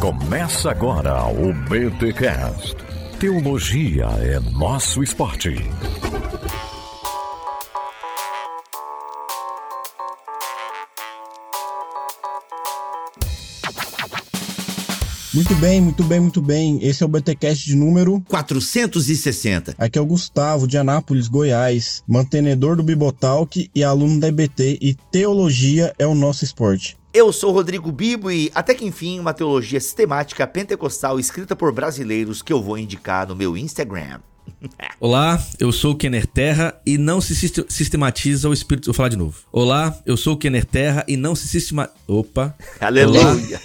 [0.00, 2.76] Começa agora o BTCast.
[3.18, 5.54] Teologia é nosso esporte.
[15.34, 16.78] Muito bem, muito bem, muito bem.
[16.80, 19.74] Esse é o BTcast de número 460.
[19.76, 24.94] Aqui é o Gustavo, de Anápolis, Goiás, mantenedor do Bibotalk e aluno da EBT, e
[25.10, 26.96] teologia é o nosso esporte.
[27.16, 32.42] Eu sou Rodrigo Bibo e, até que enfim, uma teologia sistemática pentecostal escrita por brasileiros
[32.42, 34.18] que eu vou indicar no meu Instagram.
[34.98, 37.34] Olá, eu sou o Kenner Terra e não se
[37.68, 38.86] sistematiza o espírito.
[38.86, 39.38] Vou falar de novo.
[39.52, 41.90] Olá, eu sou o Kenner Terra e não se sistema.
[42.06, 42.54] Opa.
[42.80, 43.60] Aleluia.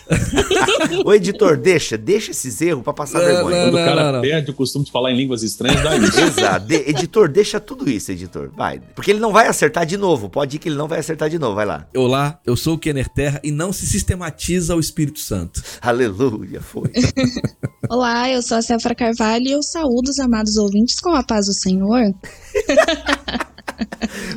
[1.05, 3.55] o editor, deixa, deixa esses erros pra passar não, vergonha.
[3.55, 6.19] Não, Quando não, o cara perde o costume de falar em línguas estranhas, dá isso.
[6.19, 6.65] Exato.
[6.65, 8.51] De, editor, deixa tudo isso, editor.
[8.55, 8.81] Vai.
[8.95, 10.29] Porque ele não vai acertar de novo.
[10.29, 11.55] Pode ir que ele não vai acertar de novo.
[11.55, 11.87] Vai lá.
[11.95, 15.61] Olá, eu sou o Kenner Terra e não se sistematiza o Espírito Santo.
[15.81, 16.61] Aleluia.
[16.61, 16.91] Foi.
[17.89, 20.68] Olá, eu sou a Céfara Carvalho e eu saúdo os amados ouvintes
[21.01, 22.13] com a paz do Senhor.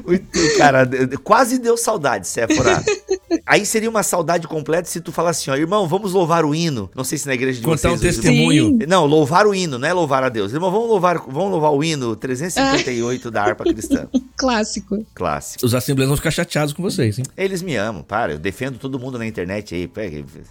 [0.06, 0.88] Muito, cara,
[1.24, 2.82] quase deu saudade, Séfora.
[3.46, 6.90] Aí seria uma saudade completa se tu falasse assim, ó, irmão, vamos louvar o hino.
[6.94, 7.94] Não sei se na igreja de Contar vocês...
[7.94, 8.66] um testemunho.
[8.68, 8.86] Sim.
[8.86, 10.52] Não, louvar o hino, não é louvar a Deus.
[10.52, 13.30] Irmão, vamos louvar, vamos louvar o hino 358 ah.
[13.30, 14.08] da harpa cristã.
[14.36, 15.04] Clássico.
[15.14, 15.64] Clássico.
[15.64, 17.24] Os assembleias vão ficar chateados com vocês, hein?
[17.36, 18.32] Eles me amam, para.
[18.32, 19.90] Eu defendo todo mundo na internet aí.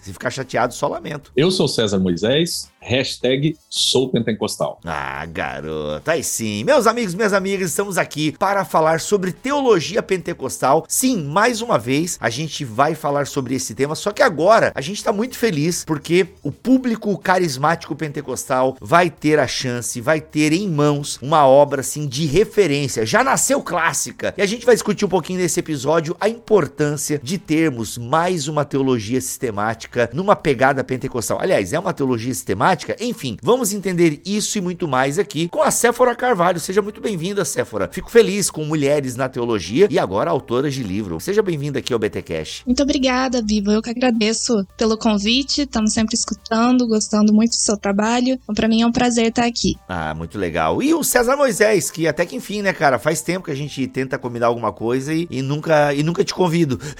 [0.02, 1.30] Se ficar chateado, só lamento.
[1.36, 4.80] Eu sou César Moisés, hashtag sou pentecostal.
[4.84, 6.10] Ah, garoto.
[6.10, 6.64] Aí sim.
[6.64, 10.84] Meus amigos, minhas amigas, estamos aqui para falar sobre teologia pentecostal.
[10.88, 14.80] Sim, mais uma vez, a gente vai falar sobre esse tema, só que agora a
[14.80, 20.52] gente está muito feliz porque o público carismático pentecostal vai ter a chance, vai ter
[20.52, 23.04] em mãos uma obra assim de referência.
[23.04, 24.34] Já nasceu clássica.
[24.36, 28.64] E a gente vai discutir um pouquinho nesse episódio a importância de termos mais uma
[28.64, 31.38] teologia sistemática numa pegada pentecostal.
[31.40, 32.96] Aliás, é uma teologia sistemática?
[33.00, 36.58] Enfim, vamos entender isso e muito mais aqui com a Séfora Carvalho.
[36.58, 37.88] Seja muito bem-vinda, Séfora.
[37.92, 41.20] Fico feliz com mulheres na teologia e agora autoras de livro.
[41.20, 42.61] Seja bem-vinda aqui ao BT Cash.
[42.66, 43.72] Muito obrigada, Viva.
[43.72, 45.62] Eu que agradeço pelo convite.
[45.62, 48.38] Estamos sempre escutando, gostando muito do seu trabalho.
[48.42, 49.76] Então, para mim é um prazer estar aqui.
[49.88, 50.82] Ah, muito legal.
[50.82, 52.98] E o César Moisés, que até que enfim, né, cara?
[52.98, 56.34] Faz tempo que a gente tenta combinar alguma coisa e, e nunca e nunca te
[56.34, 56.80] convido.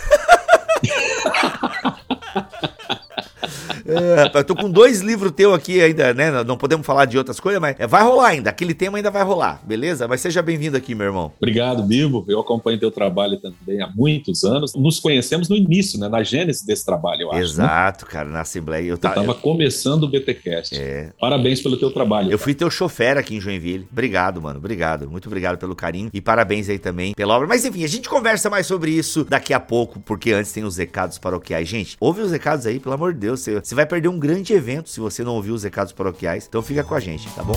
[3.87, 6.43] É, eu tô com dois livros teus aqui ainda, né?
[6.45, 8.51] Não podemos falar de outras coisas, mas vai rolar ainda.
[8.51, 10.07] Aquele tema ainda vai rolar, beleza?
[10.09, 11.33] Mas seja bem-vindo aqui, meu irmão.
[11.39, 12.25] Obrigado, Bibo.
[12.29, 14.75] Eu acompanho teu trabalho também há muitos anos.
[14.75, 16.09] Nos conhecemos no início, né?
[16.09, 17.39] Na gênese desse trabalho, eu acho.
[17.39, 17.45] Né?
[17.45, 18.11] Exato, né?
[18.11, 18.87] cara, na Assembleia.
[18.87, 19.35] Eu, tava eu...
[19.35, 20.75] começando o BTcast.
[20.79, 21.11] É.
[21.21, 22.27] Parabéns pelo teu trabalho.
[22.27, 22.39] Eu cara.
[22.39, 23.87] fui teu chofer aqui em Joinville.
[23.91, 24.59] Obrigado, mano.
[24.59, 25.11] Obrigado.
[25.11, 26.11] Muito obrigado pelo carinho.
[26.13, 27.47] E parabéns aí também pela obra.
[27.47, 30.77] Mas enfim, a gente conversa mais sobre isso daqui a pouco, porque antes tem os
[30.77, 31.69] recados paroquiais.
[31.69, 33.41] Gente, ouve os recados aí, pelo amor de Deus.
[33.41, 36.47] Você, você vai perder um grande evento se você não ouviu os recados paroquiais.
[36.47, 37.57] Então fica com a gente, tá bom?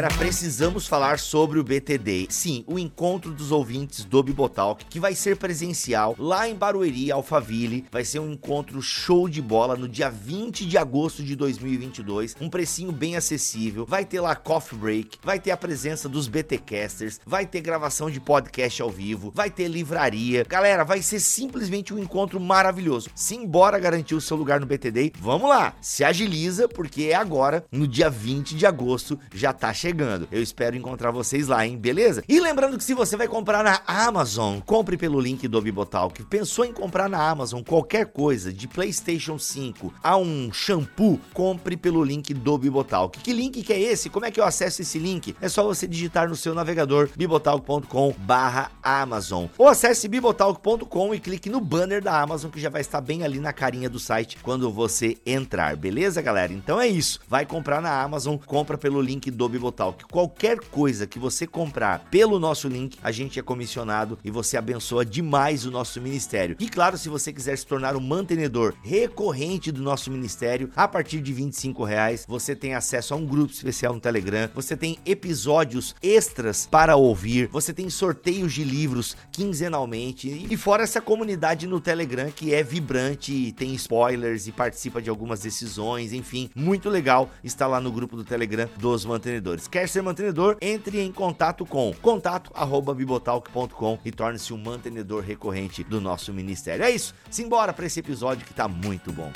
[0.00, 2.28] Galera, precisamos falar sobre o BTD.
[2.30, 7.84] Sim, o encontro dos ouvintes do Bibotalk, que vai ser presencial lá em Barueri, Alphaville.
[7.92, 12.34] Vai ser um encontro show de bola no dia 20 de agosto de 2022.
[12.40, 13.84] Um precinho bem acessível.
[13.84, 18.20] Vai ter lá coffee break, vai ter a presença dos BTcasters, vai ter gravação de
[18.20, 20.46] podcast ao vivo, vai ter livraria.
[20.48, 23.10] Galera, vai ser simplesmente um encontro maravilhoso.
[23.14, 25.12] Simbora garantir o seu lugar no BTD.
[25.20, 29.89] Vamos lá, se agiliza porque é agora, no dia 20 de agosto, já tá chegando
[29.90, 30.28] chegando.
[30.30, 31.76] Eu espero encontrar vocês lá, hein?
[31.76, 32.22] Beleza?
[32.28, 36.22] E lembrando que se você vai comprar na Amazon, compre pelo link do Bibotalk.
[36.26, 42.04] Pensou em comprar na Amazon qualquer coisa, de PlayStation 5 a um shampoo, compre pelo
[42.04, 43.18] link do Bibotalk.
[43.18, 44.08] Que link que é esse?
[44.08, 45.34] Como é que eu acesso esse link?
[45.40, 52.00] É só você digitar no seu navegador bibotalk.com/amazon ou acesse bibotalk.com e clique no banner
[52.00, 55.76] da Amazon que já vai estar bem ali na carinha do site quando você entrar.
[55.76, 56.52] Beleza, galera?
[56.52, 57.18] Então é isso.
[57.28, 62.06] Vai comprar na Amazon, compra pelo link do Bibotalk que Qualquer coisa que você comprar
[62.10, 66.56] pelo nosso link, a gente é comissionado e você abençoa demais o nosso ministério.
[66.60, 71.20] E claro, se você quiser se tornar um mantenedor recorrente do nosso ministério, a partir
[71.20, 75.94] de 25 reais, você tem acesso a um grupo especial no Telegram, você tem episódios
[76.02, 82.30] extras para ouvir, você tem sorteios de livros quinzenalmente e fora essa comunidade no Telegram
[82.30, 87.80] que é vibrante, tem spoilers e participa de algumas decisões, enfim, muito legal estar lá
[87.80, 89.66] no grupo do Telegram dos mantenedores.
[89.70, 90.56] Quer ser mantenedor?
[90.60, 96.84] Entre em contato com contato@bibotalk.com e torne-se um mantenedor recorrente do nosso ministério.
[96.84, 97.14] É isso.
[97.30, 99.30] Simbora para esse episódio que tá muito bom.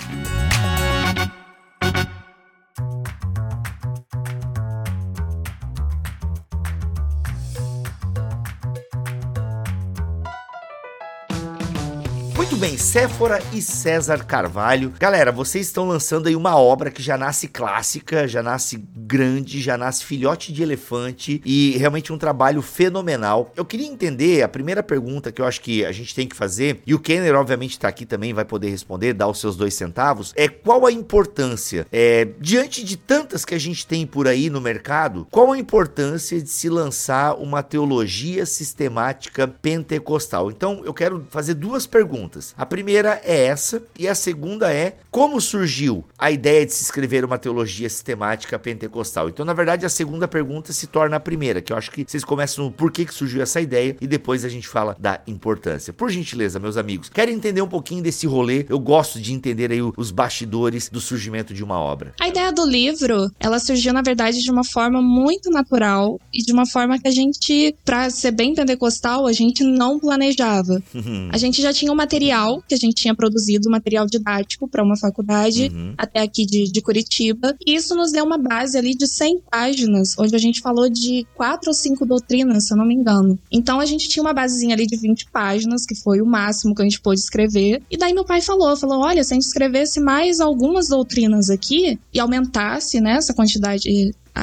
[12.55, 14.93] Muito bem, Séfora e César Carvalho.
[15.01, 19.77] Galera, vocês estão lançando aí uma obra que já nasce clássica, já nasce grande, já
[19.77, 23.53] nasce filhote de elefante e realmente um trabalho fenomenal.
[23.57, 26.81] Eu queria entender, a primeira pergunta que eu acho que a gente tem que fazer,
[26.87, 30.33] e o Kenner obviamente tá aqui também, vai poder responder, dar os seus dois centavos,
[30.37, 34.61] é qual a importância, é, diante de tantas que a gente tem por aí no
[34.61, 40.53] mercado, qual a importância de se lançar uma teologia sistemática pentecostal?
[40.53, 42.55] Então eu quero fazer duas perguntas perguntas.
[42.57, 47.25] A primeira é essa, e a segunda é como surgiu a ideia de se escrever
[47.25, 49.29] uma teologia sistemática pentecostal.
[49.29, 52.25] Então, na verdade, a segunda pergunta se torna a primeira, que eu acho que vocês
[52.25, 55.93] começam no porquê que surgiu essa ideia e depois a gente fala da importância.
[55.93, 58.67] Por gentileza, meus amigos, quero entender um pouquinho desse rolê.
[58.69, 62.15] Eu gosto de entender aí os bastidores do surgimento de uma obra.
[62.21, 66.53] A ideia do livro, ela surgiu, na verdade, de uma forma muito natural e de
[66.53, 70.83] uma forma que a gente, para ser bem pentecostal, a gente não planejava.
[71.31, 72.24] a gente já tinha uma material
[72.67, 75.95] que a gente tinha produzido, material didático para uma faculdade, uhum.
[75.97, 77.57] até aqui de, de Curitiba.
[77.67, 81.27] E isso nos deu uma base ali de 100 páginas, onde a gente falou de
[81.35, 83.39] quatro ou cinco doutrinas, se eu não me engano.
[83.51, 86.83] Então a gente tinha uma basezinha ali de 20 páginas, que foi o máximo que
[86.83, 87.83] a gente pôde escrever.
[87.91, 91.99] E daí meu pai falou, falou, olha, se a gente escrevesse mais algumas doutrinas aqui
[92.13, 93.89] e aumentasse, né, essa quantidade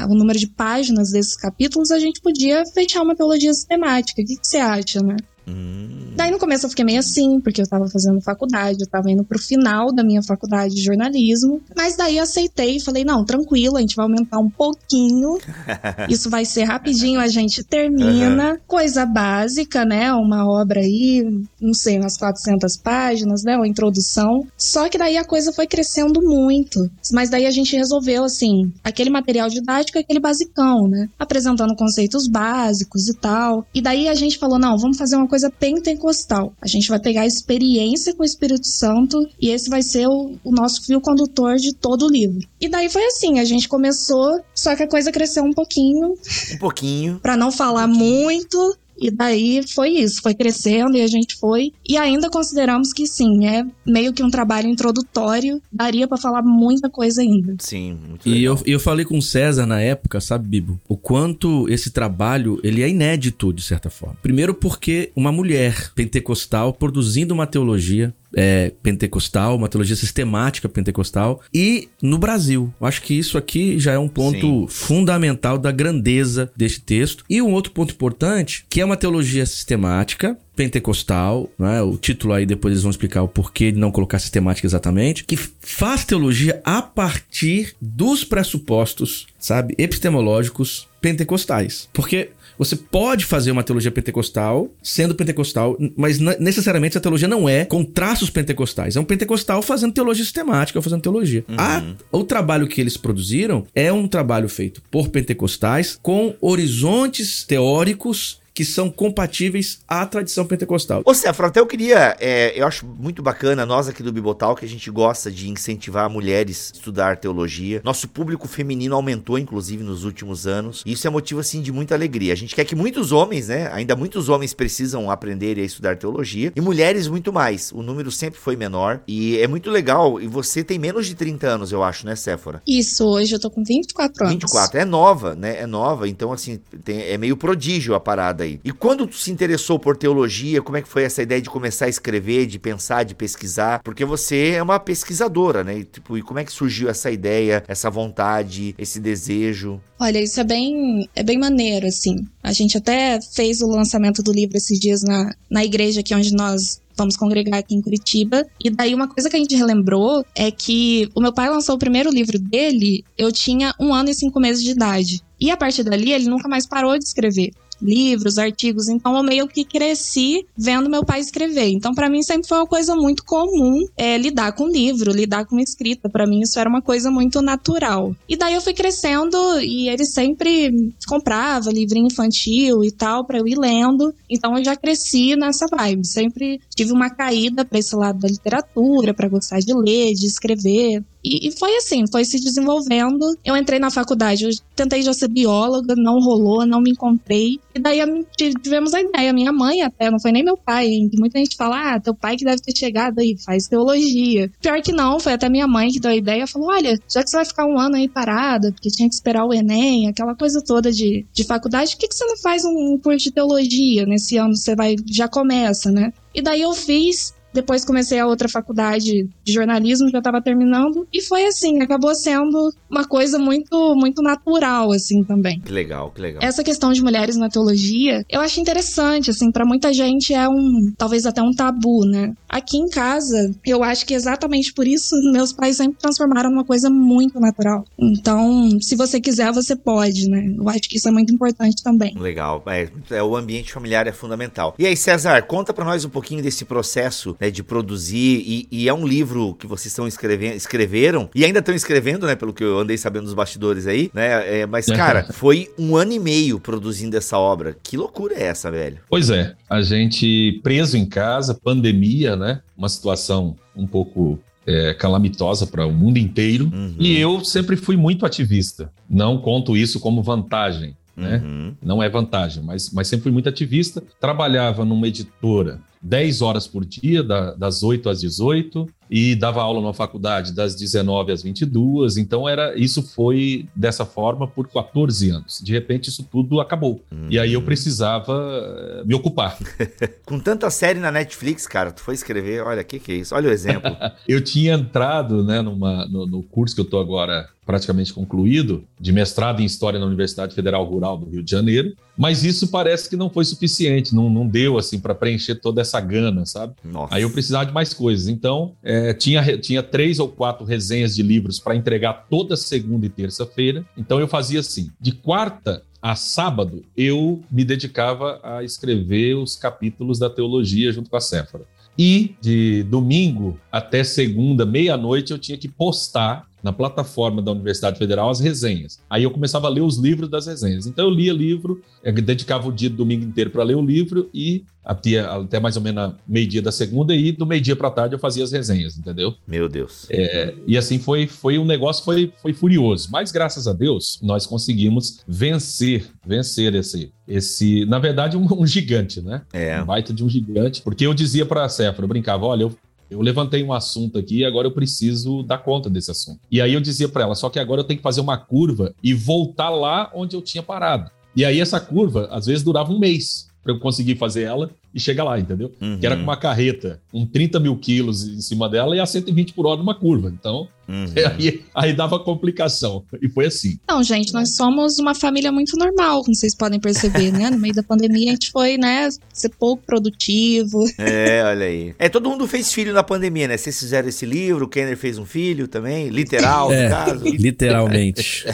[0.10, 4.22] o número de páginas desses capítulos, a gente podia fechar uma teologia sistemática.
[4.22, 5.18] O que, que você acha, né?
[5.47, 6.11] Hum.
[6.15, 9.23] Daí no começo eu fiquei meio assim, porque eu tava fazendo faculdade, eu tava indo
[9.23, 11.61] pro final da minha faculdade de jornalismo.
[11.75, 15.39] Mas daí aceitei e falei: não, tranquilo, a gente vai aumentar um pouquinho.
[16.09, 18.51] Isso vai ser rapidinho, a gente termina.
[18.51, 18.57] Uhum.
[18.67, 20.13] Coisa básica, né?
[20.13, 21.25] Uma obra aí,
[21.59, 23.55] não sei, umas 400 páginas, né?
[23.55, 24.45] Uma introdução.
[24.57, 26.89] Só que daí a coisa foi crescendo muito.
[27.11, 31.09] Mas daí a gente resolveu, assim, aquele material didático, aquele basicão, né?
[31.17, 33.65] Apresentando conceitos básicos e tal.
[33.73, 36.53] E daí a gente falou: não, vamos fazer uma coisa pentecostal.
[36.61, 40.38] A gente vai pegar a experiência com o Espírito Santo e esse vai ser o,
[40.43, 42.47] o nosso fio condutor de todo o livro.
[42.59, 46.13] E daí foi assim, a gente começou, só que a coisa cresceu um pouquinho.
[46.53, 47.19] Um pouquinho.
[47.19, 51.74] Para não falar muito, e daí foi isso, foi crescendo e a gente foi.
[51.88, 56.89] E ainda consideramos que sim, é meio que um trabalho introdutório, daria para falar muita
[56.89, 57.56] coisa ainda.
[57.59, 58.39] Sim, muito legal.
[58.39, 62.59] E eu, eu falei com o César na época, sabe, Bibo, o quanto esse trabalho
[62.63, 64.18] ele é inédito, de certa forma.
[64.21, 71.89] Primeiro porque uma mulher pentecostal produzindo uma teologia é, pentecostal, uma teologia sistemática pentecostal, e
[72.01, 72.74] no Brasil.
[72.81, 74.68] Acho que isso aqui já é um ponto Sim.
[74.68, 77.24] fundamental da grandeza deste texto.
[77.30, 81.81] E um outro ponto importante, que é uma teologia sistemática, pentecostal, né?
[81.81, 85.38] O título aí depois eles vão explicar o porquê de não colocar sistemática exatamente, que
[85.38, 91.89] faz teologia a partir dos pressupostos, sabe, epistemológicos pentecostais.
[91.94, 92.30] Porque
[92.61, 97.83] você pode fazer uma teologia pentecostal sendo pentecostal, mas necessariamente a teologia não é com
[97.83, 98.95] traços pentecostais.
[98.95, 101.43] É um pentecostal fazendo teologia sistemática, fazendo teologia.
[101.49, 101.55] Uhum.
[101.57, 108.40] A, o trabalho que eles produziram é um trabalho feito por pentecostais com horizontes teóricos
[108.61, 111.01] que são compatíveis à tradição pentecostal.
[111.03, 114.63] Ô Cefro, até eu queria, é, eu acho muito bacana, nós aqui do Bibotal, que
[114.63, 117.81] a gente gosta de incentivar mulheres a estudar teologia.
[117.83, 120.83] Nosso público feminino aumentou, inclusive, nos últimos anos.
[120.85, 122.33] E isso é motivo, assim, de muita alegria.
[122.33, 126.53] A gente quer que muitos homens, né, ainda muitos homens precisam aprender a estudar teologia,
[126.56, 127.71] e mulheres muito mais.
[127.71, 130.21] O número sempre foi menor, e é muito legal.
[130.21, 132.61] E você tem menos de 30 anos, eu acho, né, Séfora?
[132.68, 134.33] Isso, hoje eu tô com 24 anos.
[134.35, 138.50] 24, é nova, né, é nova, então, assim, tem, é meio prodígio a parada aí.
[138.63, 141.85] E quando tu se interessou por teologia, como é que foi essa ideia de começar
[141.85, 143.81] a escrever, de pensar, de pesquisar?
[143.83, 145.79] Porque você é uma pesquisadora, né?
[145.79, 149.81] E, tipo, e como é que surgiu essa ideia, essa vontade, esse desejo?
[149.99, 152.27] Olha, isso é bem, é bem maneiro, assim.
[152.41, 156.33] A gente até fez o lançamento do livro esses dias na, na igreja aqui onde
[156.33, 158.45] nós vamos congregar aqui em Curitiba.
[158.63, 161.79] E daí uma coisa que a gente relembrou é que o meu pai lançou o
[161.79, 165.21] primeiro livro dele, eu tinha um ano e cinco meses de idade.
[165.39, 167.51] E a partir dali ele nunca mais parou de escrever
[167.81, 168.88] livros, artigos.
[168.88, 171.69] Então eu meio que cresci vendo meu pai escrever.
[171.69, 175.59] Então para mim sempre foi uma coisa muito comum é, lidar com livro, lidar com
[175.59, 176.09] escrita.
[176.09, 178.16] Para mim isso era uma coisa muito natural.
[178.28, 183.47] E daí eu fui crescendo e ele sempre comprava livrinho infantil e tal para eu
[183.47, 184.14] ir lendo.
[184.30, 186.06] Então eu já cresci nessa vibe.
[186.06, 191.04] Sempre tive uma caída para esse lado da literatura, para gostar de ler, de escrever.
[191.23, 193.38] E, e, foi assim, foi se desenvolvendo.
[193.45, 197.59] Eu entrei na faculdade, eu tentei já ser bióloga, não rolou, não me encontrei.
[197.76, 198.00] E daí
[198.35, 202.00] tivemos a ideia, minha mãe até, não foi nem meu pai, muita gente fala, ah,
[202.00, 204.52] teu pai que deve ter chegado aí, faz teologia.
[204.59, 207.30] Pior que não, foi até minha mãe que deu a ideia, falou, olha, já que
[207.30, 210.59] você vai ficar um ano aí parada, porque tinha que esperar o Enem, aquela coisa
[210.66, 214.38] toda de, de faculdade, por que, que você não faz um curso de teologia nesse
[214.38, 214.56] ano?
[214.56, 216.11] Você vai, já começa, né?
[216.33, 221.07] E daí eu fiz, Depois comecei a outra faculdade de jornalismo, já estava terminando.
[221.11, 225.59] E foi assim, acabou sendo uma coisa muito, muito natural, assim, também.
[225.59, 226.43] Que legal, que legal.
[226.43, 230.91] Essa questão de mulheres na teologia, eu acho interessante, assim, para muita gente é um,
[230.97, 232.33] talvez até um tabu, né?
[232.47, 236.89] Aqui em casa, eu acho que exatamente por isso meus pais sempre transformaram numa coisa
[236.89, 237.85] muito natural.
[237.97, 240.53] Então, se você quiser, você pode, né?
[240.57, 242.13] Eu acho que isso é muito importante também.
[242.17, 242.63] Legal.
[242.67, 244.75] É, é, o ambiente familiar é fundamental.
[244.77, 248.44] E aí, César, conta para nós um pouquinho desse processo né, de produzir.
[248.45, 252.36] E, e, é um livro que vocês estão escrevendo, escreveram e ainda estão escrevendo, né?
[252.36, 254.60] Pelo que eu andei sabendo dos bastidores aí, né?
[254.60, 257.76] É, mas, cara, foi um ano e meio produzindo essa obra.
[257.81, 259.00] Que loucura é essa, velho?
[259.10, 259.56] Pois é.
[259.68, 262.62] A gente preso em casa, pandemia, né?
[262.78, 266.66] Uma situação um pouco é, calamitosa para o mundo inteiro.
[266.71, 266.95] Uhum.
[267.00, 268.92] E eu sempre fui muito ativista.
[269.10, 270.95] Não conto isso como vantagem.
[271.18, 271.42] Né?
[271.44, 271.76] Uhum.
[271.83, 274.02] Não é vantagem, mas, mas sempre fui muito ativista.
[274.19, 279.81] Trabalhava numa editora 10 horas por dia, da, das 8 às 18, e dava aula
[279.81, 282.15] na faculdade das 19 às 22.
[282.15, 285.61] Então era isso foi dessa forma por 14 anos.
[285.61, 287.03] De repente isso tudo acabou.
[287.11, 287.27] Uhum.
[287.29, 289.57] E aí eu precisava eh, me ocupar.
[290.25, 293.35] Com tanta série na Netflix, cara, tu foi escrever, olha, o que, que é isso?
[293.35, 293.91] Olha o exemplo.
[294.27, 299.11] eu tinha entrado né, numa, no, no curso que eu tô agora praticamente concluído, de
[299.11, 303.15] mestrado em História na Universidade Federal Rural do Rio de Janeiro, mas isso parece que
[303.15, 306.73] não foi suficiente, não, não deu assim para preencher toda essa gana, sabe?
[306.83, 307.15] Nossa.
[307.15, 308.27] Aí eu precisava de mais coisas.
[308.27, 313.09] Então, é, tinha, tinha três ou quatro resenhas de livros para entregar toda segunda e
[313.09, 313.85] terça-feira.
[313.97, 320.18] Então eu fazia assim: de quarta a sábado, eu me dedicava a escrever os capítulos
[320.18, 321.63] da teologia junto com a Séfora.
[321.97, 328.30] E de domingo até segunda, meia-noite, eu tinha que postar na plataforma da Universidade Federal
[328.30, 328.99] as resenhas.
[329.09, 330.85] Aí eu começava a ler os livros das resenhas.
[330.85, 334.30] Então eu lia livro, eu dedicava o dia do domingo inteiro para ler o livro
[334.33, 338.19] e até, até mais ou menos meio-dia da segunda e do meio-dia para tarde eu
[338.19, 339.35] fazia as resenhas, entendeu?
[339.47, 340.07] Meu Deus.
[340.09, 344.45] É, e assim foi, foi um negócio foi, foi furioso, mas graças a Deus nós
[344.45, 349.44] conseguimos vencer, vencer esse esse, na verdade um, um gigante, né?
[349.53, 349.81] É.
[349.81, 352.75] Um baita de um gigante, porque eu dizia para a Séfora, eu brincava, olha, eu
[353.11, 356.39] eu levantei um assunto aqui e agora eu preciso dar conta desse assunto.
[356.49, 358.95] E aí eu dizia para ela, só que agora eu tenho que fazer uma curva
[359.03, 361.11] e voltar lá onde eu tinha parado.
[361.35, 365.00] E aí essa curva, às vezes, durava um mês para eu conseguir fazer ela e
[365.00, 365.71] chegar lá, entendeu?
[365.81, 365.98] Uhum.
[366.00, 369.54] Que era com uma carreta, com 30 mil quilos em cima dela e a 120
[369.54, 370.30] por hora numa curva.
[370.30, 371.06] Então, uhum.
[371.31, 373.04] aí, aí dava complicação.
[373.21, 373.80] E foi assim.
[373.88, 377.50] Não, gente, nós somos uma família muito normal, como vocês podem perceber, né?
[377.50, 380.81] No meio da pandemia a gente foi, né, ser pouco produtivo.
[381.04, 381.95] É, olha aí.
[381.98, 383.57] É, todo mundo fez filho na pandemia, né?
[383.57, 387.26] Vocês fizeram esse livro, o Kenner fez um filho também, literal, é, no caso.
[387.26, 388.45] Literalmente.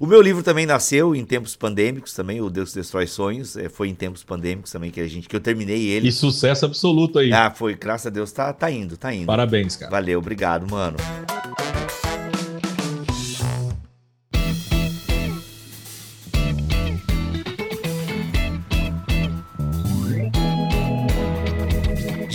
[0.00, 3.88] o meu livro também nasceu em tempos pandêmicos também, o Deus Destrói Sonhos, é, foi
[3.88, 6.08] em tempos pandêmicos também que a gente, que eu terminei terminei ele.
[6.08, 7.32] E sucesso absoluto aí.
[7.32, 9.26] Ah, foi, graças a Deus, tá, tá indo, tá indo.
[9.26, 9.90] Parabéns, cara.
[9.90, 10.96] Valeu, obrigado, mano.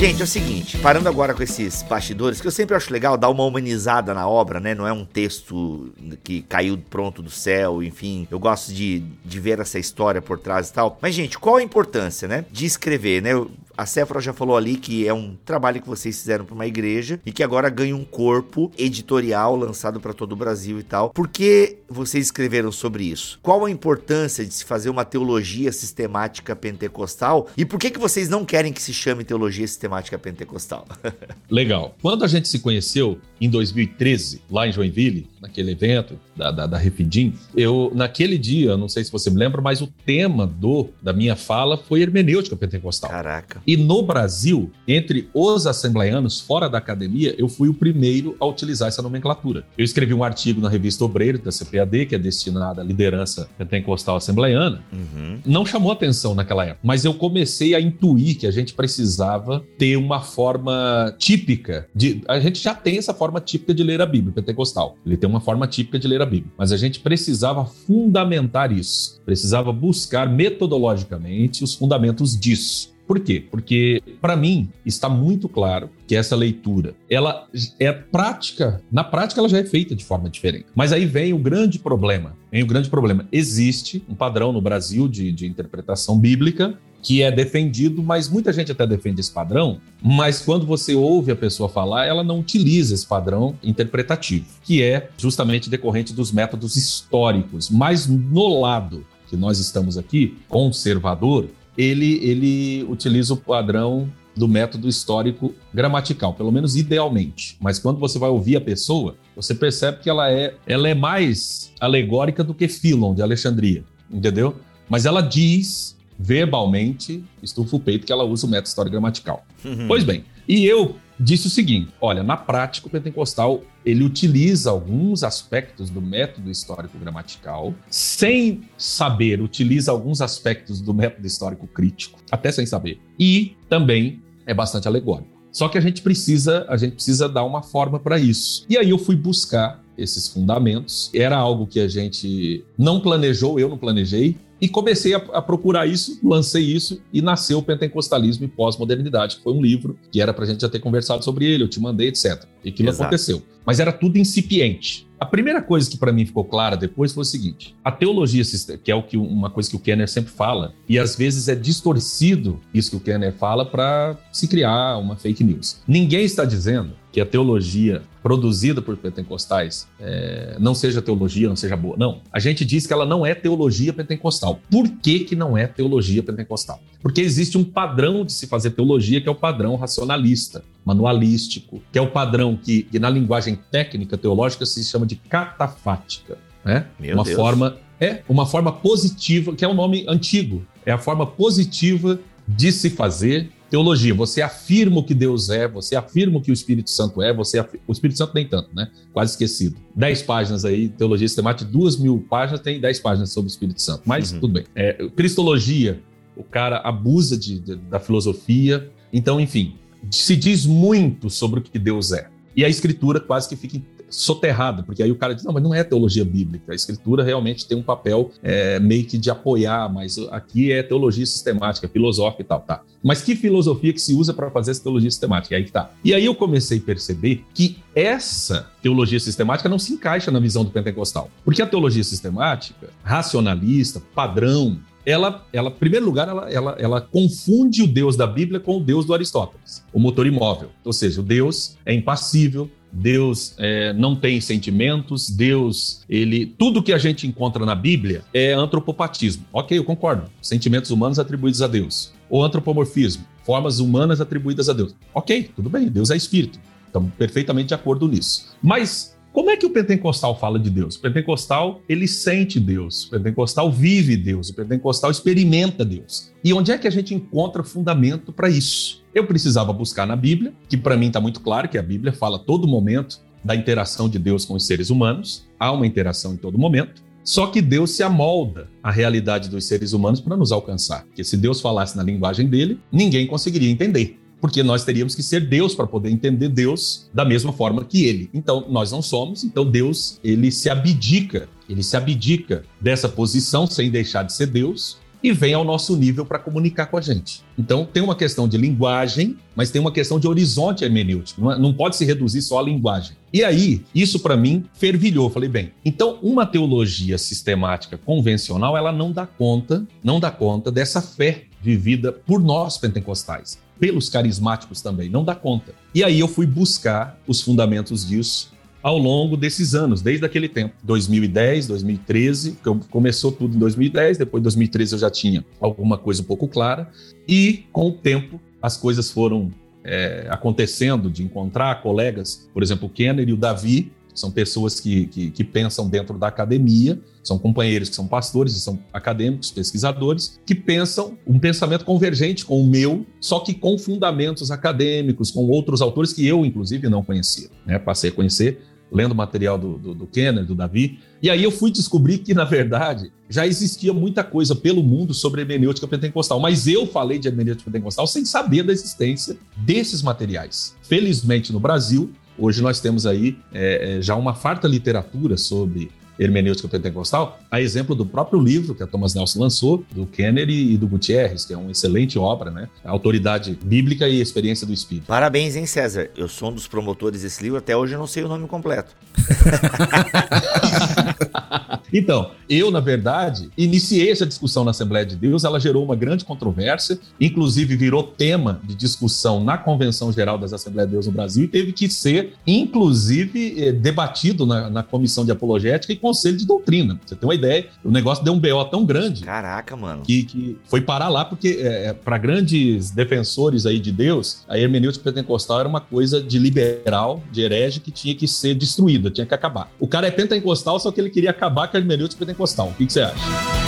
[0.04, 3.30] Gente, é o seguinte, parando agora com esses bastidores, que eu sempre acho legal dar
[3.30, 4.76] uma humanizada na obra, né?
[4.76, 8.28] Não é um texto que caiu pronto do céu, enfim.
[8.30, 11.00] Eu gosto de, de ver essa história por trás e tal.
[11.02, 12.44] Mas, gente, qual a importância, né?
[12.52, 13.30] De escrever, né?
[13.76, 17.20] A Sephora já falou ali que é um trabalho que vocês fizeram para uma igreja
[17.26, 21.10] e que agora ganha um corpo editorial lançado para todo o Brasil e tal.
[21.10, 23.40] Por que vocês escreveram sobre isso?
[23.42, 27.50] Qual a importância de se fazer uma teologia sistemática pentecostal?
[27.58, 30.88] E por que, que vocês não querem que se chame teologia sistemática pentecostal?
[31.50, 31.96] Legal.
[32.02, 36.78] Quando a gente se conheceu em 2013, lá em Joinville, naquele evento da, da, da
[36.78, 41.12] Refidim, eu, naquele dia, não sei se você me lembra, mas o tema do da
[41.12, 43.10] minha fala foi hermenêutica pentecostal.
[43.10, 43.62] Caraca.
[43.68, 48.88] E no Brasil, entre os assembleianos fora da academia, eu fui o primeiro a utilizar
[48.88, 49.66] essa nomenclatura.
[49.78, 54.16] Eu escrevi um artigo na revista Obreiro, da CPAD, que é destinada à liderança pentecostal
[54.16, 54.82] assembleiana.
[54.94, 55.40] Uhum.
[55.46, 59.98] Não chamou atenção naquela época, mas eu comecei a intuir que a gente precisava ter
[59.98, 62.22] uma forma típica de.
[62.28, 64.96] A gente já tem essa forma típica de ler a Bíblia pentecostal.
[65.06, 69.22] Ele tem uma forma típica de ler a Bíblia, mas a gente precisava fundamentar isso,
[69.26, 72.94] precisava buscar metodologicamente os fundamentos disso.
[73.06, 73.46] Por quê?
[73.52, 77.48] Porque para mim está muito claro que essa leitura, ela
[77.78, 80.68] é prática, na prática ela já é feita de forma diferente.
[80.74, 82.36] Mas aí vem o grande problema.
[82.50, 83.28] Vem o grande problema.
[83.32, 88.72] Existe um padrão no Brasil de, de interpretação bíblica que é defendido, mas muita gente
[88.72, 93.06] até defende esse padrão, mas quando você ouve a pessoa falar, ela não utiliza esse
[93.06, 97.70] padrão interpretativo, que é justamente decorrente dos métodos históricos.
[97.70, 104.88] Mas no lado que nós estamos aqui, conservador, ele, ele utiliza o padrão do método
[104.88, 107.58] histórico gramatical, pelo menos idealmente.
[107.60, 111.72] Mas quando você vai ouvir a pessoa, você percebe que ela é, ela é mais
[111.80, 114.56] alegórica do que Philon de Alexandria, entendeu?
[114.90, 119.46] Mas ela diz verbalmente, estufa o peito, que ela usa o método histórico gramatical.
[119.66, 119.88] Uhum.
[119.88, 125.22] Pois bem, e eu disse o seguinte: olha, na prática, o pentecostal ele utiliza alguns
[125.22, 132.50] aspectos do método histórico gramatical, sem saber, utiliza alguns aspectos do método histórico crítico, até
[132.52, 135.34] sem saber, e também é bastante alegórico.
[135.52, 138.66] Só que a gente precisa, a gente precisa dar uma forma para isso.
[138.70, 141.12] E aí eu fui buscar esses fundamentos.
[141.14, 145.86] Era algo que a gente não planejou, eu não planejei, e comecei a, a, procurar
[145.86, 150.34] isso, lancei isso e nasceu o Pentecostalismo e Pós-Modernidade, que foi um livro que era
[150.34, 152.46] para a gente já ter conversado sobre ele, eu te mandei, etc.
[152.64, 153.04] E aquilo Exato.
[153.04, 153.44] aconteceu.
[153.66, 155.06] Mas era tudo incipiente.
[155.24, 158.44] A primeira coisa que para mim ficou clara depois foi o seguinte: a teologia,
[158.84, 161.56] que é o que uma coisa que o Kenner sempre fala, e às vezes é
[161.56, 165.80] distorcido isso que o Kenner fala para se criar uma fake news.
[165.88, 171.78] Ninguém está dizendo que a teologia produzida por pentecostais é, não seja teologia, não seja
[171.78, 171.96] boa.
[171.96, 172.22] Não.
[172.30, 174.60] A gente diz que ela não é teologia pentecostal.
[174.70, 176.82] Por que, que não é teologia pentecostal?
[177.04, 182.00] Porque existe um padrão de se fazer teologia que é o padrão racionalista, manualístico, que
[182.00, 186.38] é o padrão que, que na linguagem técnica teológica se chama de catafática.
[186.64, 186.88] Né?
[186.98, 187.36] Meu uma Deus.
[187.36, 192.72] forma é uma forma positiva, que é um nome antigo, é a forma positiva de
[192.72, 194.14] se fazer teologia.
[194.14, 197.60] Você afirma o que Deus é, você afirma o que o Espírito Santo é, você
[197.60, 197.84] afirma...
[197.88, 198.90] o Espírito Santo nem tanto, né?
[199.12, 199.78] Quase esquecido.
[199.96, 204.04] Dez páginas aí, teologia sistemática, duas mil páginas, tem dez páginas sobre o Espírito Santo.
[204.06, 204.40] Mas Uhum.
[204.40, 204.66] tudo bem.
[204.76, 206.02] É, cristologia,
[206.36, 208.90] o cara abusa de, de- da filosofia.
[209.12, 209.76] Então, enfim,
[210.12, 212.30] se diz muito sobre o que Deus é.
[212.56, 215.74] E a escritura quase que fica soterrada, porque aí o cara diz, não, mas não
[215.74, 216.72] é teologia bíblica.
[216.72, 221.26] A escritura realmente tem um papel é, meio que de apoiar, mas aqui é teologia
[221.26, 222.84] sistemática, filosófica e tal, tá.
[223.04, 225.56] Mas que filosofia que se usa para fazer essa teologia sistemática?
[225.56, 225.90] Aí que tá.
[226.04, 230.64] E aí eu comecei a perceber que essa teologia sistemática não se encaixa na visão
[230.64, 231.32] do pentecostal.
[231.44, 237.82] Porque a teologia sistemática, racionalista, padrão, ela, ela, em primeiro lugar, ela, ela, ela confunde
[237.84, 240.70] o Deus da Bíblia com o Deus do Aristóteles, o motor imóvel.
[240.84, 246.46] Ou seja, o Deus é impassível, Deus é, não tem sentimentos, Deus, ele.
[246.46, 249.46] Tudo que a gente encontra na Bíblia é antropopatismo.
[249.52, 250.30] Ok, eu concordo.
[250.42, 252.14] Sentimentos humanos atribuídos a Deus.
[252.30, 254.96] Ou antropomorfismo, formas humanas atribuídas a Deus.
[255.14, 256.60] Ok, tudo bem, Deus é espírito.
[256.86, 258.56] Estamos perfeitamente de acordo nisso.
[258.62, 260.96] Mas como é que o pentecostal fala de Deus?
[260.96, 263.08] O pentecostal, ele sente Deus.
[263.08, 264.50] O pentecostal vive Deus.
[264.50, 266.32] O pentecostal experimenta Deus.
[266.44, 269.04] E onde é que a gente encontra fundamento para isso?
[269.14, 272.38] Eu precisava buscar na Bíblia, que para mim está muito claro que a Bíblia fala
[272.38, 275.48] todo momento da interação de Deus com os seres humanos.
[275.60, 277.02] Há uma interação em todo momento.
[277.24, 281.06] Só que Deus se amolda à realidade dos seres humanos para nos alcançar.
[281.06, 285.40] Porque se Deus falasse na linguagem dele, ninguém conseguiria entender porque nós teríamos que ser
[285.48, 288.30] Deus para poder entender Deus da mesma forma que ele.
[288.34, 293.90] Então, nós não somos, então Deus, ele se abdica, ele se abdica dessa posição sem
[293.90, 297.42] deixar de ser Deus e vem ao nosso nível para comunicar com a gente.
[297.58, 301.40] Então, tem uma questão de linguagem, mas tem uma questão de horizonte hermenêutico.
[301.40, 303.16] Não, é- pode se reduzir só à linguagem.
[303.32, 305.30] E aí, isso para mim fervilhou.
[305.30, 311.02] Falei, bem, então uma teologia sistemática convencional, ela não dá conta, não dá conta dessa
[311.02, 315.74] fé vivida por nós pentecostais, pelos carismáticos também, não dá conta.
[315.94, 320.74] E aí eu fui buscar os fundamentos disso ao longo desses anos, desde aquele tempo,
[320.84, 326.22] 2010, 2013, que começou tudo em 2010, depois de 2013 eu já tinha alguma coisa
[326.22, 326.90] um pouco clara,
[327.28, 329.52] e com o tempo as coisas foram
[329.84, 335.08] é, acontecendo de encontrar colegas, por exemplo, o Kenner e o Davi, são pessoas que,
[335.08, 340.54] que, que pensam dentro da academia, são companheiros que são pastores são acadêmicos, pesquisadores, que
[340.54, 346.14] pensam um pensamento convergente com o meu, só que com fundamentos acadêmicos, com outros autores
[346.14, 347.50] que eu, inclusive, não conhecia.
[347.66, 347.80] Né?
[347.80, 348.62] Passei a conhecer
[348.94, 352.44] lendo material do, do, do Kenner, do Davi, e aí eu fui descobrir que, na
[352.44, 357.72] verdade, já existia muita coisa pelo mundo sobre hermenêutica pentecostal, mas eu falei de hermenêutica
[357.72, 360.76] pentecostal sem saber da existência desses materiais.
[360.84, 366.68] Felizmente, no Brasil, hoje nós temos aí é, é, já uma farta literatura sobre hermenêutica
[366.68, 370.88] pentecostal, a exemplo do próprio livro que a Thomas Nelson lançou, do Kenner e do
[370.88, 372.70] Gutierrez, que é uma excelente obra, né?
[372.84, 375.08] A autoridade bíblica e experiência do Espírito.
[375.08, 376.10] Parabéns, hein, César?
[376.16, 378.96] Eu sou um dos promotores desse livro, até hoje eu não sei o nome completo.
[381.94, 386.26] Então, eu, na verdade, iniciei essa discussão na Assembleia de Deus, ela gerou uma grande
[386.26, 391.46] controvérsia, inclusive virou tema de discussão na Convenção Geral das Assembleias de Deus no Brasil
[391.46, 396.46] e teve que ser, inclusive, eh, debatido na, na Comissão de Apologética e Conselho de
[396.46, 396.96] Doutrina.
[396.96, 399.24] Pra você tem uma ideia, o negócio deu um BO tão grande.
[399.24, 400.04] Caraca, mano.
[400.04, 405.04] Que, que foi parar lá, porque é, para grandes defensores aí de Deus, a hermenêutica
[405.04, 409.34] pentecostal era uma coisa de liberal, de herege, que tinha que ser destruída, tinha que
[409.34, 409.72] acabar.
[409.80, 412.70] O cara é pentecostal, só que ele queria acabar com a hermenêutica pentecostal.
[412.70, 413.63] O que, que você acha?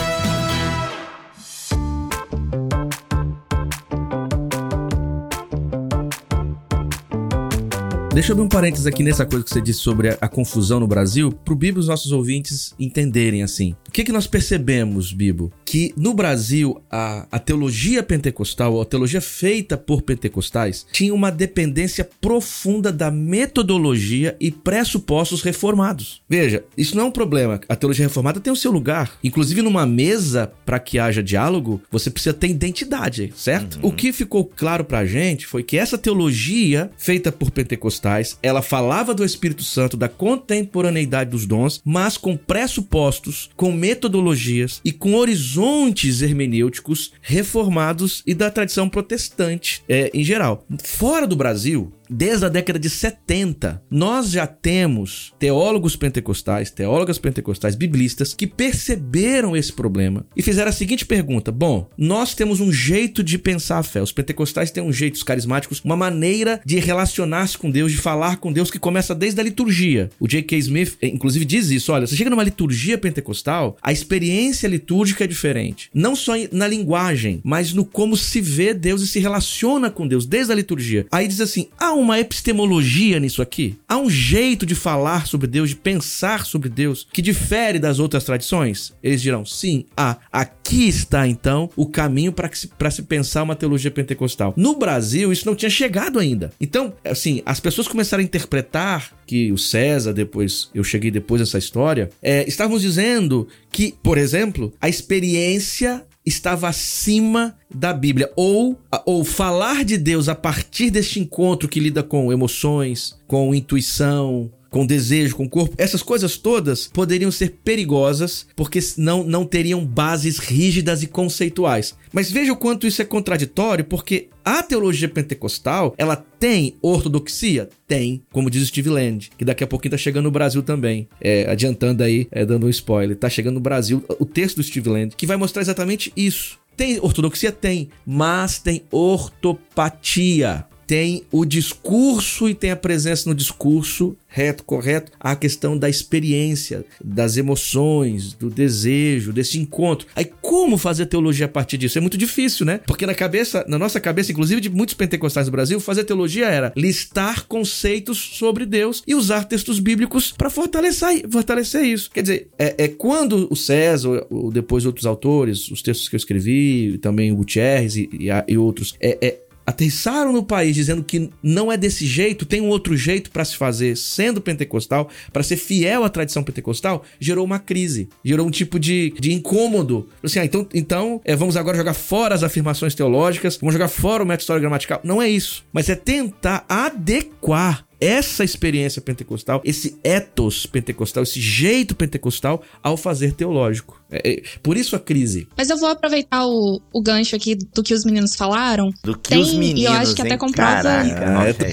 [8.15, 10.79] Deixa eu abrir um parênteses aqui nessa coisa que você disse sobre a, a confusão
[10.79, 13.75] no Brasil, pro Bibo e os nossos ouvintes entenderem assim.
[13.89, 15.51] O que, que nós percebemos, Bibo?
[15.65, 22.09] Que no Brasil, a, a teologia pentecostal, a teologia feita por pentecostais, tinha uma dependência
[22.21, 26.21] profunda da metodologia e pressupostos reformados.
[26.29, 27.59] Veja, isso não é um problema.
[27.67, 29.11] A teologia reformada tem o seu lugar.
[29.21, 33.75] Inclusive, numa mesa, para que haja diálogo, você precisa ter identidade, certo?
[33.83, 33.89] Uhum.
[33.89, 38.04] O que ficou claro pra gente foi que essa teologia feita por pentecostais
[38.41, 44.91] ela falava do Espírito Santo, da contemporaneidade dos dons, mas com pressupostos, com metodologias e
[44.91, 50.65] com horizontes hermenêuticos reformados e da tradição protestante é, em geral.
[50.83, 57.75] Fora do Brasil, desde a década de 70, nós já temos teólogos pentecostais, teólogas pentecostais,
[57.75, 63.23] biblistas, que perceberam esse problema e fizeram a seguinte pergunta: bom, nós temos um jeito
[63.23, 67.57] de pensar a fé, os pentecostais têm um jeito, os carismáticos, uma maneira de relacionar-se
[67.57, 70.09] com Deus, de falar com Deus que começa desde a liturgia.
[70.19, 70.57] O J.K.
[70.57, 75.27] Smith, eh, inclusive, diz isso: olha, você chega numa liturgia pentecostal, a experiência litúrgica é
[75.27, 75.89] diferente.
[75.93, 80.25] Não só na linguagem, mas no como se vê Deus e se relaciona com Deus,
[80.25, 81.05] desde a liturgia.
[81.11, 83.77] Aí diz assim: ah, uma epistemologia nisso aqui?
[83.87, 88.23] Há um jeito de falar sobre Deus, de pensar sobre Deus, que difere das outras
[88.23, 88.93] tradições?
[89.01, 90.17] Eles dirão, sim, há.
[90.31, 94.53] Aqui está, então, o caminho para se, se pensar uma teologia pentecostal.
[94.57, 96.51] No Brasil, isso não tinha chegado ainda.
[96.59, 101.57] Então, assim, as pessoas começaram a interpretar que o César, depois, eu cheguei depois dessa
[101.57, 108.31] história, é, estávamos dizendo que, por exemplo, a experiência estava acima da Bíblia.
[108.35, 114.51] Ou, ou falar de Deus a partir deste encontro que lida com emoções, com intuição,
[114.75, 120.37] com desejo, com corpo, essas coisas todas poderiam ser perigosas porque não, não teriam bases
[120.37, 121.95] rígidas e conceituais.
[122.11, 127.69] Mas veja o quanto isso é contraditório, porque a teologia pentecostal, ela tem ortodoxia?
[127.87, 131.07] Tem, como diz Steve Land, que daqui a pouquinho tá chegando no Brasil também.
[131.21, 134.89] É, adiantando aí, é, dando um spoiler, tá chegando no Brasil o texto do Steve
[134.89, 136.59] Land, que vai mostrar exatamente isso.
[136.75, 137.53] Tem ortodoxia?
[137.53, 145.13] Tem, mas tem ortopatia tem o discurso e tem a presença no discurso reto, correto,
[145.17, 150.07] a questão da experiência, das emoções, do desejo, desse encontro.
[150.13, 151.97] Aí como fazer teologia a partir disso?
[151.97, 152.81] É muito difícil, né?
[152.85, 156.73] Porque na cabeça, na nossa cabeça, inclusive de muitos pentecostais do Brasil, fazer teologia era
[156.75, 162.11] listar conceitos sobre Deus e usar textos bíblicos para fortalecer, fortalecer isso.
[162.11, 166.17] Quer dizer, é, é quando o César, ou depois outros autores, os textos que eu
[166.17, 171.29] escrevi, também o Gutierrez e, e, e outros, é, é aterrissaram no país dizendo que
[171.41, 175.57] não é desse jeito, tem um outro jeito para se fazer sendo pentecostal, para ser
[175.57, 180.07] fiel à tradição pentecostal, gerou uma crise, gerou um tipo de, de incômodo.
[180.23, 184.23] Assim, ah, então, então é, vamos agora jogar fora as afirmações teológicas, vamos jogar fora
[184.23, 184.99] o método histórico gramatical.
[185.03, 191.95] Não é isso, mas é tentar adequar essa experiência pentecostal, esse ethos pentecostal, esse jeito
[191.95, 194.01] pentecostal ao fazer teológico.
[194.11, 195.47] É, é, por isso a crise.
[195.57, 198.91] Mas eu vou aproveitar o, o gancho aqui do que os meninos falaram.
[199.03, 200.27] Do que tem, os meninos, E eu acho que hein?
[200.27, 200.83] até comprova...
[200.83, 201.71] Caraca, é,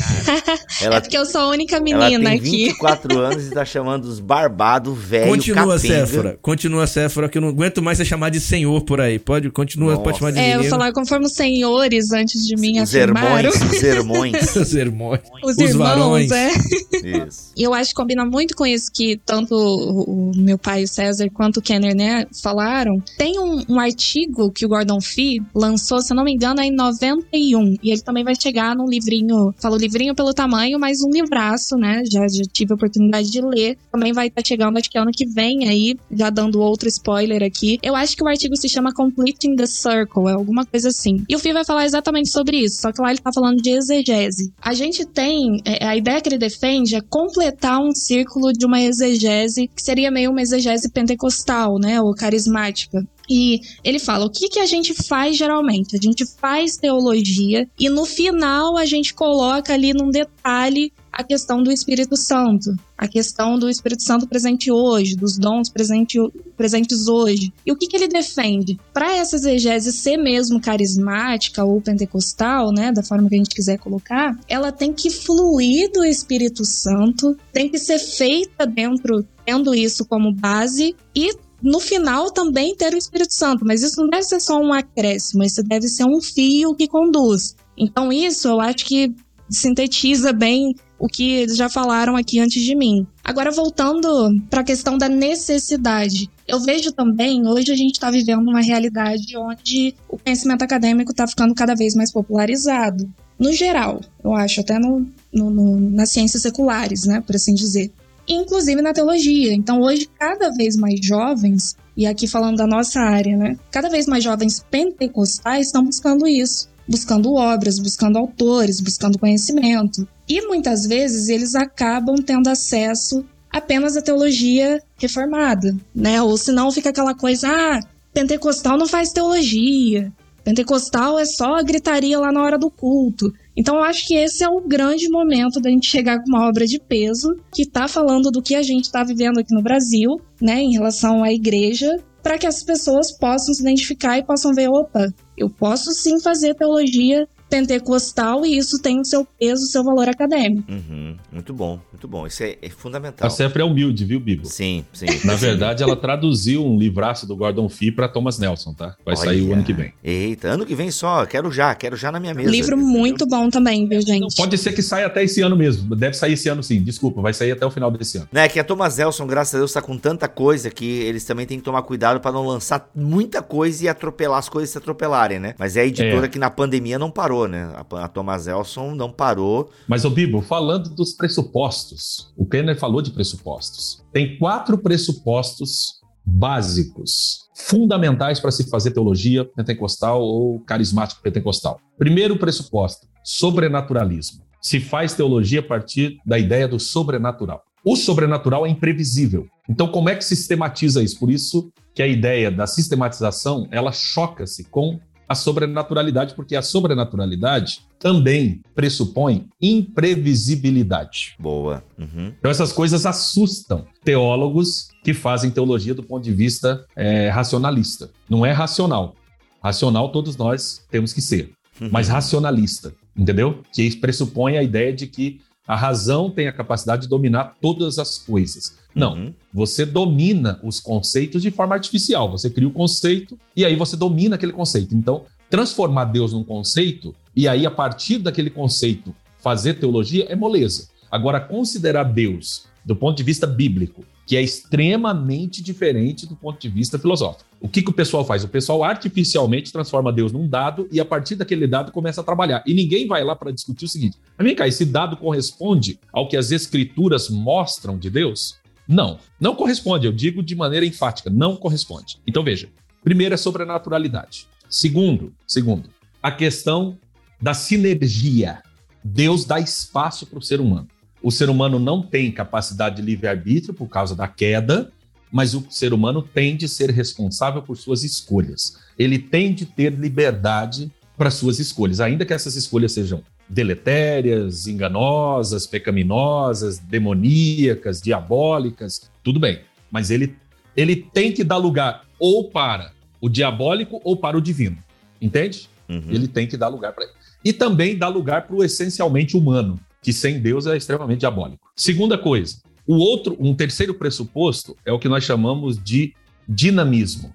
[0.85, 2.67] ela, é porque eu sou a única menina ela tem aqui.
[2.69, 6.07] 24 anos e tá chamando os barbados velho Continua, capenga.
[6.07, 6.39] Séfora.
[6.41, 9.19] Continua, Séfora, que eu não aguento mais ser chamar de senhor por aí.
[9.19, 10.03] Pode, continua, Nossa.
[10.03, 13.51] pode chamar de É, eu vou falar conforme os senhores antes de mim Os afirmaram.
[13.51, 14.57] irmãos, os irmãos.
[14.63, 15.19] Os irmãos.
[15.43, 16.73] Os, Os irmãos, varões.
[17.03, 17.27] é.
[17.27, 17.53] Isso.
[17.57, 21.29] E eu acho que combina muito com isso que tanto o, meu pai, o César,
[21.31, 23.03] quanto o Kenner, né, falaram.
[23.17, 26.67] Tem um, um artigo que o Gordon Fee lançou, se eu não me engano, é
[26.67, 27.77] em 91.
[27.83, 32.03] E ele também vai chegar num livrinho, falo livrinho pelo tamanho, mas um livraço, né?
[32.11, 33.77] Já, já tive a oportunidade de ler.
[33.91, 37.79] Também vai estar chegando, acho que ano que vem aí, já dando outro spoiler aqui.
[37.83, 41.25] Eu acho que o artigo se chama Completing the Circle, é alguma coisa assim.
[41.29, 43.71] E o Fee vai falar exatamente sobre isso, só que lá ele tá falando de
[43.71, 44.53] exegese.
[44.61, 48.81] A gente tem, é, a ideia que ele defende é completar um círculo de uma
[48.83, 52.01] exegese, que seria meio uma exegese pentecostal, né?
[52.01, 53.07] Ou carismática.
[53.31, 55.97] E ele fala: o que, que a gente faz geralmente?
[55.97, 61.63] A gente faz teologia e no final a gente coloca ali num detalhe a questão
[61.63, 66.19] do Espírito Santo, a questão do Espírito Santo presente hoje, dos dons presente,
[66.57, 67.53] presentes hoje.
[67.67, 68.81] E o que, que ele defende?
[68.95, 73.79] Para essa exegese ser mesmo carismática ou pentecostal, né, da forma que a gente quiser
[73.79, 80.07] colocar, ela tem que fluir do Espírito Santo, tem que ser feita dentro, tendo isso
[80.07, 81.31] como base e
[81.63, 85.45] no final também ter o Espírito Santo, mas isso não deve ser só um acréscimo,
[85.45, 87.55] isso deve ser um fio que conduz.
[87.79, 89.15] Então, isso eu acho que
[89.49, 93.05] sintetiza bem o que eles já falaram aqui antes de mim.
[93.25, 98.49] Agora, voltando para a questão da necessidade, eu vejo também, hoje a gente está vivendo
[98.49, 103.13] uma realidade onde o conhecimento acadêmico está ficando cada vez mais popularizado.
[103.37, 107.91] No geral, eu acho, até no, no, no, nas ciências seculares, né, por assim dizer.
[108.29, 109.53] Inclusive na teologia.
[109.53, 114.07] Então, hoje, cada vez mais jovens, e aqui falando da nossa área, né, cada vez
[114.07, 120.07] mais jovens pentecostais estão buscando isso buscando obras, buscando autores, buscando conhecimento.
[120.29, 126.21] E muitas vezes eles acabam tendo acesso apenas à teologia reformada, né?
[126.21, 127.81] Ou senão fica aquela coisa, ah,
[128.13, 130.13] pentecostal não faz teologia.
[130.45, 133.33] Pentecostal é só gritaria lá na hora do culto.
[133.57, 136.67] Então eu acho que esse é o grande momento da gente chegar com uma obra
[136.67, 140.61] de peso que está falando do que a gente está vivendo aqui no Brasil, né,
[140.61, 145.13] em relação à igreja, para que as pessoas possam se identificar e possam ver, opa,
[145.37, 150.09] eu posso sim fazer teologia pentecostal e isso tem o seu peso, o seu valor
[150.09, 150.73] acadêmico.
[150.73, 152.27] Uhum, muito bom, muito bom.
[152.27, 153.27] Isso é, é fundamental.
[153.27, 154.47] A sempre é humilde, viu, Bibo?
[154.47, 155.05] Sim, sim.
[155.23, 158.97] Na verdade, ela traduziu um livraço do Gordon Fee para Thomas Nelson, tá?
[159.05, 159.25] Vai Olha.
[159.27, 159.93] sair o ano que vem.
[160.03, 161.27] Eita, ano que vem só.
[161.27, 162.51] Quero já, quero já na minha mesa.
[162.51, 164.23] Livro muito bom também, viu, gente?
[164.23, 165.95] Não, pode ser que saia até esse ano mesmo.
[165.95, 166.83] Deve sair esse ano sim.
[166.83, 168.29] Desculpa, vai sair até o final desse ano.
[168.33, 171.45] É que a Thomas Nelson, graças a Deus, tá com tanta coisa que eles também
[171.45, 175.39] têm que tomar cuidado para não lançar muita coisa e atropelar as coisas se atropelarem,
[175.39, 175.55] né?
[175.59, 176.29] Mas é a editora é.
[176.29, 177.11] que na pandemia não
[177.43, 177.73] parou, né?
[177.75, 179.71] A, a Thomas Elson não parou.
[179.89, 184.03] Mas, o Bibo, falando dos pressupostos, o Penner falou de pressupostos.
[184.13, 191.81] Tem quatro pressupostos básicos, fundamentais para se fazer teologia pentecostal ou carismático pentecostal.
[191.99, 194.43] Primeiro pressuposto, sobrenaturalismo.
[194.61, 197.63] Se faz teologia a partir da ideia do sobrenatural.
[197.85, 199.47] O sobrenatural é imprevisível.
[199.69, 201.19] Então, como é que sistematiza isso?
[201.19, 205.01] Por isso que a ideia da sistematização, ela choca-se com
[205.33, 211.35] a sobrenaturalidade, porque a sobrenaturalidade também pressupõe imprevisibilidade.
[211.39, 211.83] Boa.
[211.99, 212.33] Uhum.
[212.39, 218.11] Então essas coisas assustam teólogos que fazem teologia do ponto de vista é, racionalista.
[218.29, 219.17] Não é racional.
[219.63, 221.89] Racional todos nós temos que ser, uhum.
[221.91, 223.63] mas racionalista, entendeu?
[223.73, 228.19] Que pressupõe a ideia de que a razão tem a capacidade de dominar todas as
[228.19, 228.77] coisas.
[228.95, 229.35] Não, uhum.
[229.53, 232.31] você domina os conceitos de forma artificial.
[232.31, 234.95] Você cria o conceito e aí você domina aquele conceito.
[234.95, 240.89] Então, transformar Deus num conceito e aí, a partir daquele conceito, fazer teologia é moleza.
[241.11, 246.69] Agora, considerar Deus do ponto de vista bíblico, que é extremamente diferente do ponto de
[246.69, 247.45] vista filosófico.
[247.61, 248.45] O que, que o pessoal faz?
[248.45, 252.63] O pessoal artificialmente transforma Deus num dado e a partir daquele dado começa a trabalhar.
[252.67, 256.29] E ninguém vai lá para discutir o seguinte: mas vem cá, esse dado corresponde ao
[256.29, 258.61] que as escrituras mostram de Deus?
[258.87, 260.07] Não, não corresponde.
[260.07, 262.19] Eu digo de maneira enfática, não corresponde.
[262.27, 262.69] Então veja,
[263.03, 264.47] primeiro é sobre a naturalidade.
[264.69, 265.89] Segundo, segundo,
[266.23, 266.99] a questão
[267.41, 268.63] da sinergia.
[269.05, 270.89] Deus dá espaço para o ser humano.
[271.23, 274.93] O ser humano não tem capacidade de livre-arbítrio por causa da queda,
[275.31, 278.79] mas o ser humano tem de ser responsável por suas escolhas.
[278.99, 285.67] Ele tem de ter liberdade para suas escolhas, ainda que essas escolhas sejam deletérias, enganosas,
[285.67, 289.61] pecaminosas, demoníacas, diabólicas, tudo bem.
[289.91, 290.35] Mas ele,
[290.75, 294.79] ele tem que dar lugar ou para o diabólico ou para o divino.
[295.21, 295.69] Entende?
[295.89, 296.03] Uhum.
[296.09, 297.13] Ele tem que dar lugar para ele
[297.45, 301.71] e também dá lugar para o essencialmente humano, que sem Deus é extremamente diabólico.
[301.77, 306.15] Segunda coisa, o outro, um terceiro pressuposto é o que nós chamamos de
[306.49, 307.35] dinamismo.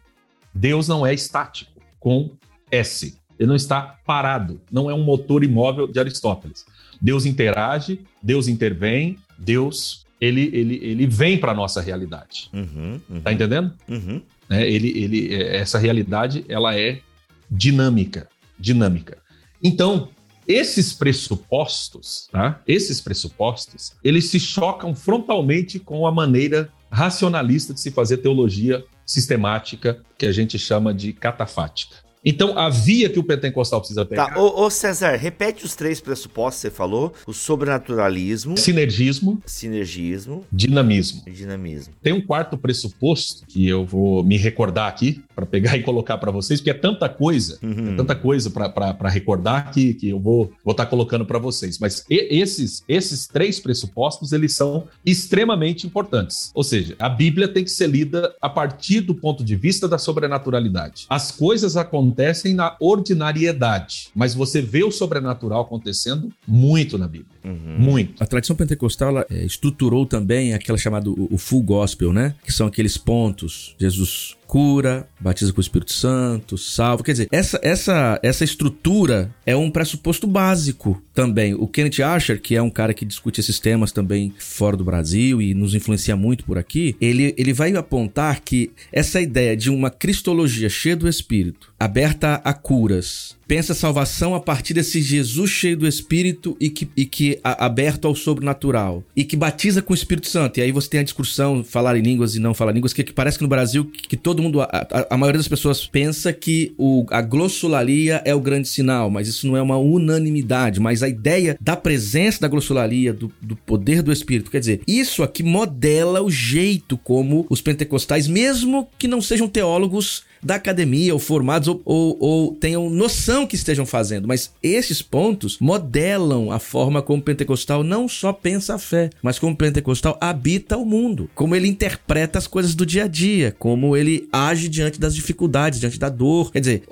[0.53, 2.31] Deus não é estático, com
[2.71, 3.17] S.
[3.39, 6.65] Ele não está parado, não é um motor imóvel de Aristóteles.
[7.01, 12.49] Deus interage, Deus intervém, Deus ele, ele, ele vem para a nossa realidade.
[12.53, 13.21] Uhum, uhum.
[13.21, 13.73] Tá entendendo?
[13.87, 14.21] Uhum.
[14.49, 17.01] É, ele, ele, é, essa realidade ela é
[17.49, 18.27] dinâmica,
[18.59, 19.19] dinâmica.
[19.63, 20.09] Então,
[20.47, 22.61] esses pressupostos, tá?
[22.67, 30.01] Esses pressupostos, eles se chocam frontalmente com a maneira racionalista de se fazer teologia sistemática,
[30.17, 31.97] que a gente chama de catafática.
[32.23, 34.33] Então, a via que o pentecostal precisa pegar...
[34.33, 37.13] Tá, ô, ô, César, repete os três pressupostos que você falou.
[37.25, 38.57] O sobrenaturalismo...
[38.57, 39.41] Sinergismo.
[39.45, 40.45] Sinergismo.
[40.51, 41.23] Dinamismo.
[41.25, 41.93] Dinamismo.
[42.01, 46.31] Tem um quarto pressuposto, que eu vou me recordar aqui, para pegar e colocar para
[46.31, 47.93] vocês, porque é tanta coisa, Uhum.
[47.93, 51.77] é tanta coisa para recordar que, que eu vou estar vou tá colocando para vocês.
[51.77, 56.51] Mas e- esses, esses três pressupostos, eles são extremamente importantes.
[56.55, 59.99] Ou seja, a Bíblia tem que ser lida a partir do ponto de vista da
[59.99, 61.05] sobrenaturalidade.
[61.07, 67.36] As coisas acontecem na ordinariedade, mas você vê o sobrenatural acontecendo muito na Bíblia.
[67.47, 67.77] Uhum.
[67.79, 68.21] Muito.
[68.21, 72.35] A tradição pentecostal ela, é, estruturou também aquela chamada o, o full gospel, né?
[72.43, 73.75] Que são aqueles pontos.
[73.79, 77.03] Jesus cura, batiza com o Espírito Santo, salva.
[77.03, 81.53] Quer dizer, essa, essa, essa estrutura é um pressuposto básico também.
[81.53, 85.41] O Kenneth Archer, que é um cara que discute esses temas também fora do Brasil
[85.41, 89.89] e nos influencia muito por aqui, ele, ele vai apontar que essa ideia de uma
[89.89, 95.87] cristologia cheia do Espírito, aberta a curas, pensa salvação a partir desse Jesus cheio do
[95.87, 100.27] Espírito e que, e que a- aberto ao sobrenatural e que batiza com o Espírito
[100.27, 100.57] Santo.
[100.59, 103.03] E aí você tem a discussão falar em línguas e não falar em línguas, que,
[103.03, 105.85] que parece que no Brasil que, que todo mundo, a, a- a maioria das pessoas
[105.85, 110.79] pensa que o, a glossolalia é o grande sinal, mas isso não é uma unanimidade.
[110.79, 115.21] Mas a ideia da presença da glossolalia, do, do poder do Espírito, quer dizer, isso
[115.23, 121.19] aqui modela o jeito como os pentecostais, mesmo que não sejam teólogos da academia ou
[121.19, 127.01] formados ou, ou, ou tenham noção que estejam fazendo, mas esses pontos modelam a forma
[127.01, 131.29] como o pentecostal não só pensa a fé, mas como o pentecostal habita o mundo,
[131.35, 135.79] como ele interpreta as coisas do dia a dia, como ele age diante das dificuldades,
[135.79, 136.51] diante da dor.
[136.51, 136.83] Quer dizer,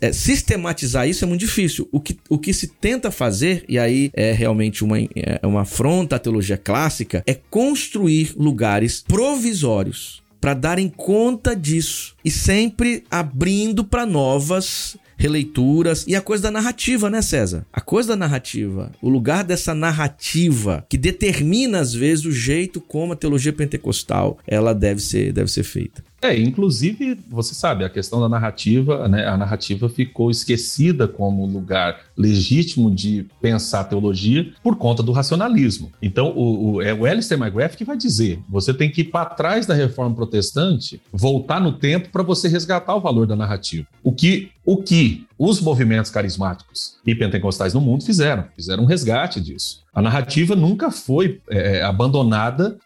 [0.00, 1.88] é, sistematizar isso é muito difícil.
[1.92, 6.16] O que, o que se tenta fazer, e aí é realmente uma, é uma afronta
[6.16, 14.06] à teologia clássica, é construir lugares provisórios para darem conta disso e sempre abrindo para
[14.06, 17.66] novas releituras e a coisa da narrativa, né, César?
[17.70, 23.12] A coisa da narrativa, o lugar dessa narrativa que determina às vezes o jeito como
[23.12, 26.02] a teologia pentecostal ela deve ser deve ser feita.
[26.22, 31.98] É, inclusive, você sabe, a questão da narrativa, né, a narrativa ficou esquecida como lugar
[32.16, 35.90] legítimo de pensar teologia por conta do racionalismo.
[36.02, 39.24] Então, o, o, é o Alistair McGrath que vai dizer: você tem que ir para
[39.24, 43.86] trás da reforma protestante, voltar no tempo para você resgatar o valor da narrativa.
[44.02, 49.40] O que, o que os movimentos carismáticos e pentecostais no mundo fizeram, fizeram um resgate
[49.40, 49.82] disso.
[49.92, 52.76] A narrativa nunca foi é, abandonada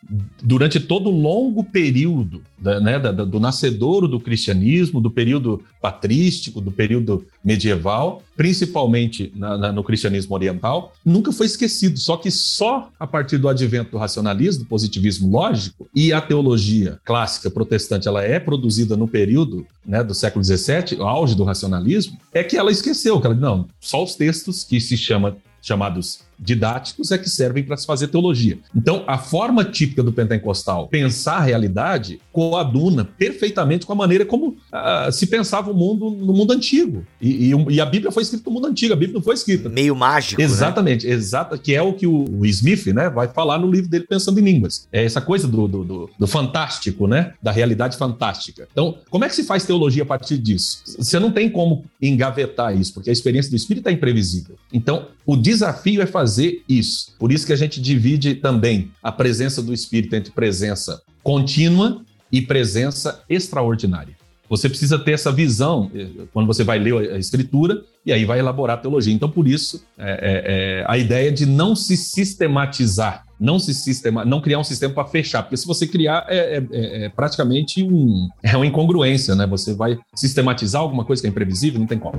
[0.41, 6.63] durante todo o longo período da, né, da, do nascedouro do cristianismo, do período patrístico,
[6.63, 11.99] do período medieval, principalmente na, na, no cristianismo oriental, nunca foi esquecido.
[11.99, 16.99] Só que só a partir do advento do racionalismo, do positivismo lógico, e a teologia
[17.05, 22.17] clássica protestante, ela é produzida no período né, do século XVII, o auge do racionalismo,
[22.33, 27.11] é que ela esqueceu, que ela não, só os textos que se chama chamados didáticos
[27.11, 28.59] é que servem para se fazer teologia.
[28.77, 34.49] Então, a forma típica do pentecostal pensar a realidade coaduna perfeitamente com a maneira como
[34.49, 37.07] uh, se pensava o mundo no mundo antigo.
[37.21, 39.69] E, e, e, a Bíblia foi escrita no mundo antigo, a Bíblia não foi escrita.
[39.69, 40.41] Meio mágico.
[40.41, 41.13] Exatamente, né?
[41.13, 44.39] exata, que é o que o, o, Smith né, vai falar no livro dele Pensando
[44.39, 44.87] em Línguas.
[44.93, 47.33] É essa coisa do, do, do, do fantástico, né?
[47.43, 48.69] Da realidade fantástica.
[48.71, 50.83] Então, como é que se faz teologia a partir disso?
[50.99, 54.57] Você não tem como engavetar isso, porque a experiência do Espírito é imprevisível.
[54.73, 56.34] Então, o desafio é fazer
[56.69, 57.15] isso.
[57.19, 62.43] Por isso que a gente divide também a presença do Espírito entre presença contínua e
[62.43, 64.17] presença extraordinária.
[64.49, 65.91] Você precisa ter essa visão
[66.33, 69.13] quando você vai ler a Escritura e aí vai elaborar a teologia.
[69.13, 74.25] Então, por isso, é, é, é, a ideia de não se sistematizar, não se sistema,
[74.25, 78.55] não criar um sistema para fechar, porque se você criar é, é, praticamente um, é
[78.55, 79.47] uma incongruência, né?
[79.47, 82.15] Você vai sistematizar alguma coisa que é imprevisível, não tem como.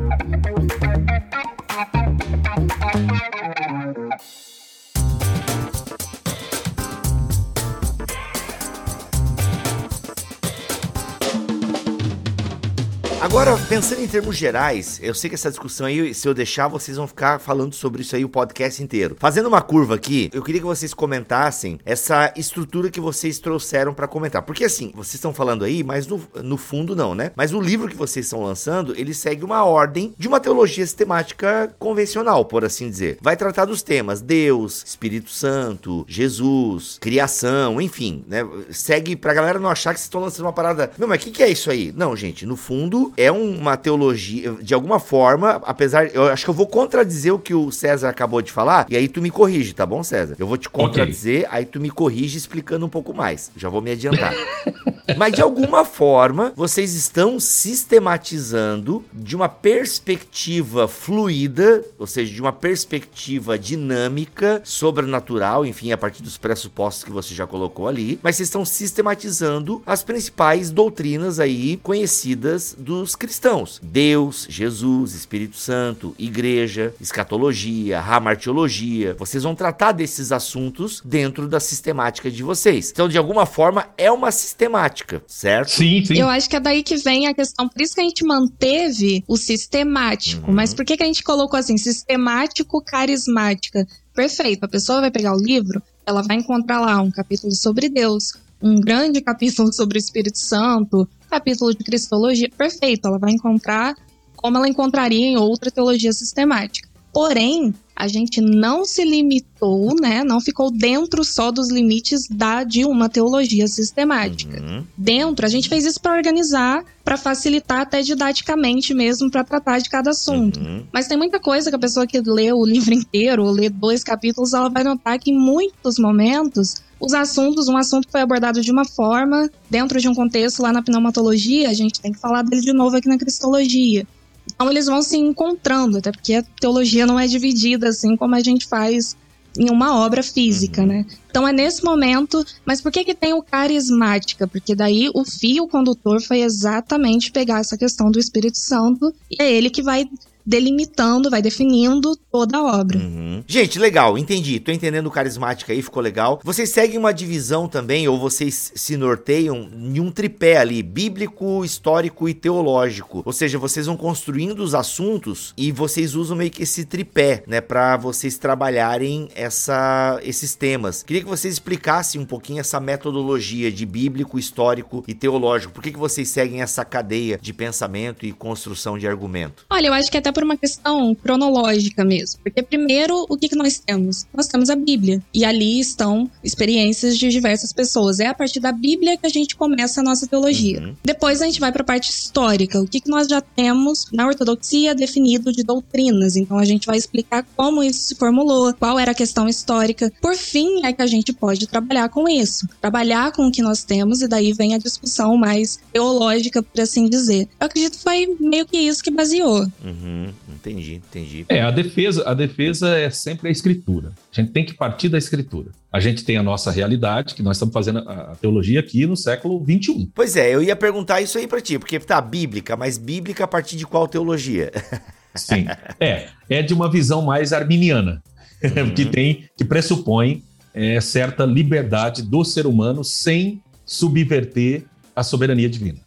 [13.36, 16.96] Agora, pensando em termos gerais, eu sei que essa discussão aí, se eu deixar, vocês
[16.96, 19.18] vão ficar falando sobre isso aí o podcast inteiro.
[19.20, 24.08] Fazendo uma curva aqui, eu queria que vocês comentassem essa estrutura que vocês trouxeram para
[24.08, 24.42] comentar.
[24.42, 27.34] Porque assim, vocês estão falando aí, mas no, no fundo não, né?
[27.36, 31.76] Mas o livro que vocês estão lançando, ele segue uma ordem de uma teologia sistemática
[31.78, 33.18] convencional, por assim dizer.
[33.22, 38.48] Vai tratar dos temas Deus, Espírito Santo, Jesus, criação, enfim, né?
[38.70, 40.90] Segue pra galera não achar que vocês estão lançando uma parada.
[40.98, 41.94] Meu, mas o que, que é isso aí?
[41.94, 46.08] Não, gente, no fundo, é uma teologia, de alguma forma, apesar.
[46.14, 49.08] Eu acho que eu vou contradizer o que o César acabou de falar, e aí
[49.08, 50.36] tu me corrige, tá bom, César?
[50.38, 51.58] Eu vou te contradizer, okay.
[51.58, 53.52] aí tu me corrige explicando um pouco mais.
[53.56, 54.34] Já vou me adiantar.
[55.18, 62.52] Mas de alguma forma, vocês estão sistematizando de uma perspectiva fluida, ou seja, de uma
[62.52, 68.48] perspectiva dinâmica, sobrenatural, enfim, a partir dos pressupostos que você já colocou ali, mas vocês
[68.48, 78.00] estão sistematizando as principais doutrinas aí conhecidas dos cristãos: Deus, Jesus, Espírito Santo, igreja, escatologia,
[78.00, 79.16] ramartiologia.
[79.18, 82.92] Vocês vão tratar desses assuntos dentro da sistemática de vocês.
[82.92, 85.72] Então, de alguma forma, é uma sistemática, certo?
[85.72, 86.18] Sim, sim.
[86.18, 87.68] Eu acho que é daí que vem a questão.
[87.68, 90.48] Por isso que a gente manteve o sistemático.
[90.48, 90.56] Uhum.
[90.56, 93.88] Mas por que, que a gente colocou assim, sistemático, carismática?
[94.14, 94.64] Perfeito.
[94.64, 98.34] A pessoa vai pegar o livro, ela vai encontrar lá um capítulo sobre Deus,
[98.66, 102.50] um grande capítulo sobre o Espírito Santo, capítulo de Cristologia.
[102.50, 103.08] Perfeito.
[103.08, 103.94] Ela vai encontrar
[104.36, 106.90] como ela encontraria em outra teologia sistemática.
[107.14, 110.24] Porém, a gente não se limitou, né?
[110.24, 114.60] Não ficou dentro só dos limites da de uma teologia sistemática.
[114.62, 114.84] Uhum.
[114.98, 119.90] Dentro, a gente fez isso para organizar, para facilitar até didaticamente mesmo para tratar de
[119.90, 120.60] cada assunto.
[120.60, 120.84] Uhum.
[120.92, 124.04] Mas tem muita coisa que a pessoa que lê o livro inteiro ou lê dois
[124.04, 128.72] capítulos, ela vai notar que em muitos momentos os assuntos, um assunto foi abordado de
[128.72, 132.62] uma forma, dentro de um contexto lá na pneumatologia, a gente tem que falar dele
[132.62, 134.08] de novo aqui na cristologia.
[134.54, 138.40] Então eles vão se encontrando, até porque a teologia não é dividida assim como a
[138.40, 139.16] gente faz
[139.58, 140.88] em uma obra física, uhum.
[140.88, 141.06] né?
[141.30, 144.48] Então é nesse momento, mas por que que tem o carismática?
[144.48, 149.52] Porque daí o fio condutor foi exatamente pegar essa questão do Espírito Santo e é
[149.52, 150.08] ele que vai
[150.46, 152.98] delimitando, vai definindo toda a obra.
[152.98, 153.44] Uhum.
[153.48, 154.60] Gente, legal, entendi.
[154.60, 156.40] Tô entendendo o carismática aí, ficou legal.
[156.44, 162.30] Vocês seguem uma divisão também, ou vocês se norteiam em um tripé ali, bíblico, histórico
[162.30, 163.24] e teológico.
[163.26, 167.62] Ou seja, vocês vão construindo os assuntos e vocês usam meio que esse tripé, né,
[167.62, 171.04] para vocês trabalharem essa, esses temas.
[171.04, 175.74] Queria que vocês explicassem um pouquinho essa metodologia de bíblico, histórico e teológico.
[175.74, 179.66] Por que, que vocês seguem essa cadeia de pensamento e construção de argumento?
[179.70, 182.42] Olha, eu acho que até por uma questão cronológica mesmo.
[182.44, 184.26] Porque, primeiro, o que, que nós temos?
[184.36, 185.24] Nós temos a Bíblia.
[185.34, 188.20] E ali estão experiências de diversas pessoas.
[188.20, 190.82] É a partir da Bíblia que a gente começa a nossa teologia.
[190.82, 190.96] Uhum.
[191.04, 192.82] Depois a gente vai para a parte histórica.
[192.82, 196.36] O que, que nós já temos na ortodoxia definido de doutrinas.
[196.36, 200.12] Então a gente vai explicar como isso se formulou, qual era a questão histórica.
[200.22, 202.68] Por fim, é que a gente pode trabalhar com isso.
[202.82, 207.08] Trabalhar com o que nós temos, e daí vem a discussão mais teológica, por assim
[207.08, 207.48] dizer.
[207.60, 209.66] Eu acredito que foi meio que isso que baseou.
[209.84, 211.46] Uhum entendi, entendi.
[211.50, 214.12] É, a defesa, a defesa é sempre a escritura.
[214.32, 215.72] A gente tem que partir da escritura.
[215.92, 219.64] A gente tem a nossa realidade, que nós estamos fazendo a teologia aqui no século
[219.64, 220.10] 21.
[220.14, 223.48] Pois é, eu ia perguntar isso aí para ti, porque tá bíblica, mas bíblica a
[223.48, 224.72] partir de qual teologia?
[225.36, 225.66] Sim.
[226.00, 228.22] É, é de uma visão mais arminiana,
[228.64, 228.94] uhum.
[228.94, 234.84] que tem que pressupõe é, certa liberdade do ser humano sem subverter
[235.16, 236.05] a soberania divina.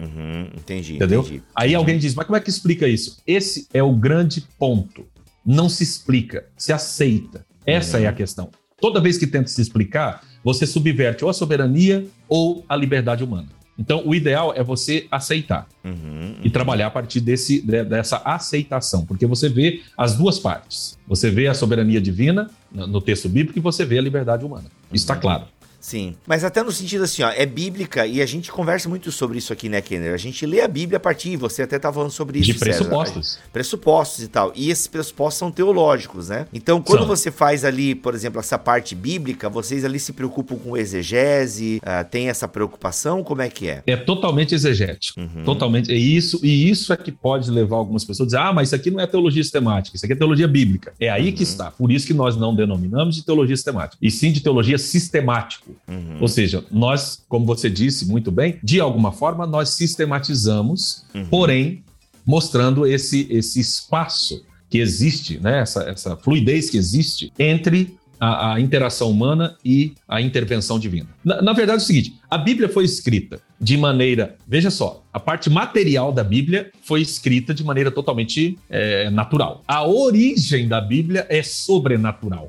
[0.00, 0.96] Uhum, entendi.
[0.96, 1.20] Entendeu?
[1.20, 1.42] Entendi.
[1.54, 3.18] Aí alguém diz, mas como é que explica isso?
[3.26, 5.04] Esse é o grande ponto.
[5.44, 7.44] Não se explica, se aceita.
[7.66, 8.04] Essa uhum.
[8.04, 8.50] é a questão.
[8.80, 13.48] Toda vez que tenta se explicar, você subverte ou a soberania ou a liberdade humana.
[13.78, 19.24] Então, o ideal é você aceitar uhum, e trabalhar a partir desse, dessa aceitação, porque
[19.24, 20.98] você vê as duas partes.
[21.08, 24.66] Você vê a soberania divina no texto bíblico e você vê a liberdade humana.
[24.92, 25.20] Isso está uhum.
[25.20, 25.44] claro.
[25.80, 26.14] Sim.
[26.26, 29.52] Mas até no sentido assim, ó, é bíblica e a gente conversa muito sobre isso
[29.52, 30.12] aqui, né, Kenner?
[30.12, 32.52] A gente lê a Bíblia a partir, você até tá falando sobre isso.
[32.52, 33.30] De pressupostos.
[33.30, 34.52] César, pressupostos e tal.
[34.54, 36.46] E esses pressupostos são teológicos, né?
[36.52, 37.08] Então, quando são.
[37.08, 42.08] você faz ali, por exemplo, essa parte bíblica, vocês ali se preocupam com exegese, uh,
[42.10, 43.24] tem essa preocupação?
[43.24, 43.82] Como é que é?
[43.86, 45.20] É totalmente exegético.
[45.20, 45.44] Uhum.
[45.44, 45.90] Totalmente.
[45.90, 48.74] E isso, e isso é que pode levar algumas pessoas a dizer, ah, mas isso
[48.76, 50.92] aqui não é teologia sistemática, isso aqui é teologia bíblica.
[51.00, 51.34] É aí uhum.
[51.34, 51.70] que está.
[51.70, 54.76] Por isso que nós não denominamos de teologia sistemática, e sim de teologia
[55.70, 55.76] sistemático.
[55.88, 56.18] Uhum.
[56.20, 61.26] Ou seja, nós, como você disse muito bem, de alguma forma nós sistematizamos, uhum.
[61.26, 61.84] porém
[62.26, 65.60] mostrando esse, esse espaço que existe, né?
[65.60, 71.08] essa, essa fluidez que existe entre a, a, interação humana e a intervenção divina.
[71.24, 74.36] Na, na, verdade, é o seguinte: a Bíblia foi escrita de maneira.
[74.46, 79.64] Veja só, a parte material da Bíblia foi escrita de maneira totalmente é, natural.
[79.66, 82.48] A origem da Bíblia é sobrenatural.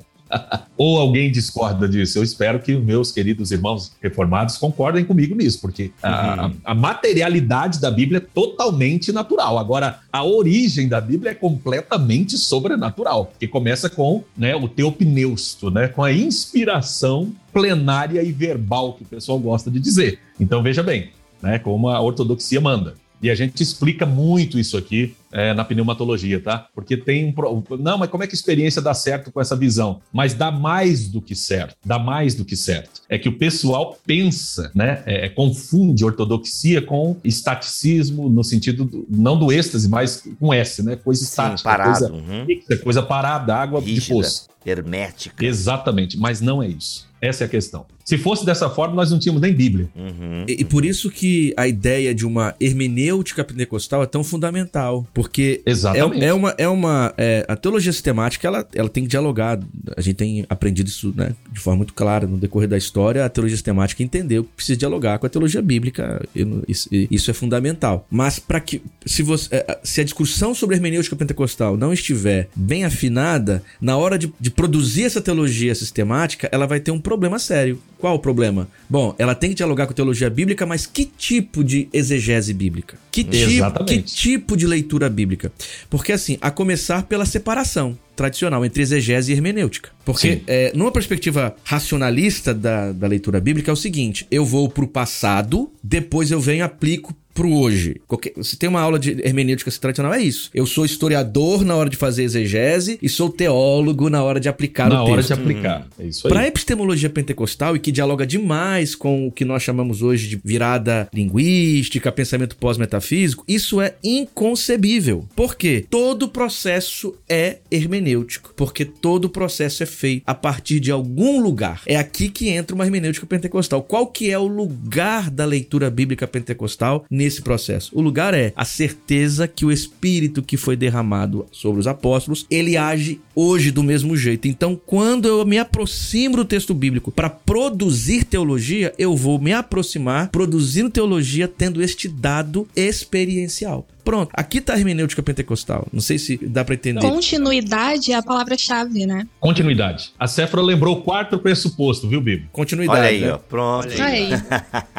[0.76, 2.18] Ou alguém discorda disso?
[2.18, 6.56] Eu espero que meus queridos irmãos reformados concordem comigo nisso, porque a, uhum.
[6.64, 9.58] a, materialidade da Bíblia é totalmente natural.
[9.58, 15.88] Agora, a origem da Bíblia é completamente sobrenatural, que começa com né, o teopneusto, né,
[15.88, 20.18] com a inspiração plenária e verbal que o pessoal gosta de dizer.
[20.40, 21.10] Então, veja bem,
[21.42, 22.94] né, como a ortodoxia manda.
[23.22, 26.66] E a gente explica muito isso aqui é, na pneumatologia, tá?
[26.74, 27.32] Porque tem um.
[27.32, 27.64] Pro...
[27.78, 30.00] Não, mas como é que a experiência dá certo com essa visão?
[30.12, 31.76] Mas dá mais do que certo.
[31.84, 33.00] Dá mais do que certo.
[33.08, 35.02] É que o pessoal pensa, né?
[35.06, 40.82] É, é confunde ortodoxia com estaticismo, no sentido do, não do êxtase, mas com S,
[40.82, 40.96] né?
[40.96, 41.68] Coisa estática.
[41.68, 42.44] parado, coisa, uhum.
[42.46, 44.00] fixa, coisa parada, água Rígida.
[44.00, 44.48] de poço.
[44.66, 45.44] Hermética.
[45.44, 47.11] Exatamente, mas não é isso.
[47.22, 47.86] Essa é a questão.
[48.04, 49.88] Se fosse dessa forma, nós não tínhamos nem Bíblia.
[49.94, 50.44] Uhum.
[50.48, 55.06] E, e por isso que a ideia de uma hermenêutica pentecostal é tão fundamental.
[55.14, 56.24] Porque Exatamente.
[56.24, 56.54] é, é uma.
[56.58, 59.60] É uma é, a teologia sistemática ela, ela tem que dialogar.
[59.96, 63.24] A gente tem aprendido isso né, de forma muito clara no decorrer da história.
[63.24, 66.20] A teologia sistemática entendeu que precisa dialogar com a teologia bíblica.
[66.34, 68.04] Eu Isso, isso é fundamental.
[68.10, 68.82] Mas para que.
[69.06, 73.96] Se, você, é, se a discussão sobre a hermenêutica pentecostal não estiver bem afinada, na
[73.96, 77.80] hora de, de produzir essa teologia sistemática, ela vai ter um problema sério.
[77.98, 78.68] Qual o problema?
[78.90, 82.98] Bom, ela tem que dialogar com a teologia bíblica, mas que tipo de exegese bíblica?
[83.12, 85.52] Que tipo, que tipo de leitura bíblica?
[85.88, 89.90] Porque assim, a começar pela separação tradicional entre exegese e hermenêutica.
[90.04, 94.86] Porque, é, numa perspectiva racionalista da, da leitura bíblica, é o seguinte: eu vou pro
[94.86, 98.00] passado, depois eu venho e aplico pro hoje.
[98.06, 100.50] Qualquer- se tem uma aula de hermenêutica tradicional, é isso.
[100.54, 104.88] Eu sou historiador na hora de fazer exegese e sou teólogo na hora de aplicar
[104.88, 105.28] Na o hora texto.
[105.28, 105.86] de aplicar.
[105.98, 106.32] É isso aí.
[106.32, 110.40] Para a epistemologia pentecostal, e que dialoga demais com o que nós chamamos hoje de
[110.44, 115.26] virada linguística, pensamento pós-metafísico, isso é inconcebível.
[115.36, 115.84] Por quê?
[115.88, 121.82] Todo processo é hermenêutico, porque todo processo é feito a partir de algum lugar.
[121.86, 123.82] É aqui que entra uma hermenêutica pentecostal.
[123.82, 127.90] Qual que é o lugar da leitura bíblica pentecostal nesse processo?
[127.94, 132.76] O lugar é a certeza que o Espírito que foi derramado sobre os apóstolos, ele
[132.76, 134.48] age hoje do mesmo jeito.
[134.48, 140.28] Então, quando eu me aproximo do texto bíblico para produzir teologia, eu vou me aproximar
[140.30, 143.86] produzindo teologia tendo este dado experiencial.
[144.04, 145.86] Pronto, aqui tá a hermenêutica pentecostal.
[145.92, 147.00] Não sei se dá para entender.
[147.00, 149.26] Continuidade é a palavra-chave, né?
[149.38, 150.12] Continuidade.
[150.18, 152.48] A Céfora lembrou o quarto pressuposto, viu, Bibo?
[152.52, 153.00] Continuidade.
[153.00, 153.32] Olha aí, né?
[153.32, 153.38] ó.
[153.38, 154.02] Pronto.
[154.02, 154.30] Aí.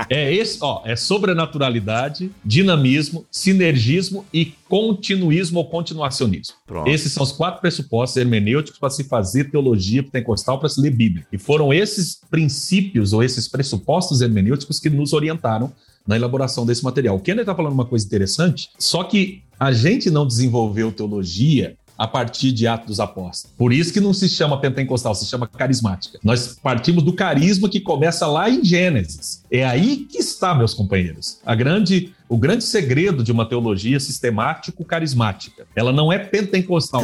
[0.09, 6.55] É esse, ó, é sobrenaturalidade, dinamismo, sinergismo e continuismo ou continuacionismo.
[6.65, 6.89] Pronto.
[6.89, 11.25] Esses são os quatro pressupostos hermenêuticos para se fazer teologia pentecostal, para se ler Bíblia.
[11.31, 15.71] E foram esses princípios ou esses pressupostos hermenêuticos que nos orientaram
[16.07, 17.15] na elaboração desse material.
[17.15, 22.07] O Kenner está falando uma coisa interessante, só que a gente não desenvolveu teologia a
[22.07, 23.55] partir de Atos dos Apóstolos.
[23.57, 26.19] Por isso que não se chama pentecostal, se chama carismática.
[26.23, 29.43] Nós partimos do carisma que começa lá em Gênesis.
[29.49, 31.39] É aí que está, meus companheiros.
[31.45, 35.65] A grande, o grande segredo de uma teologia sistemático-carismática.
[35.75, 37.03] Ela não é pentecostal.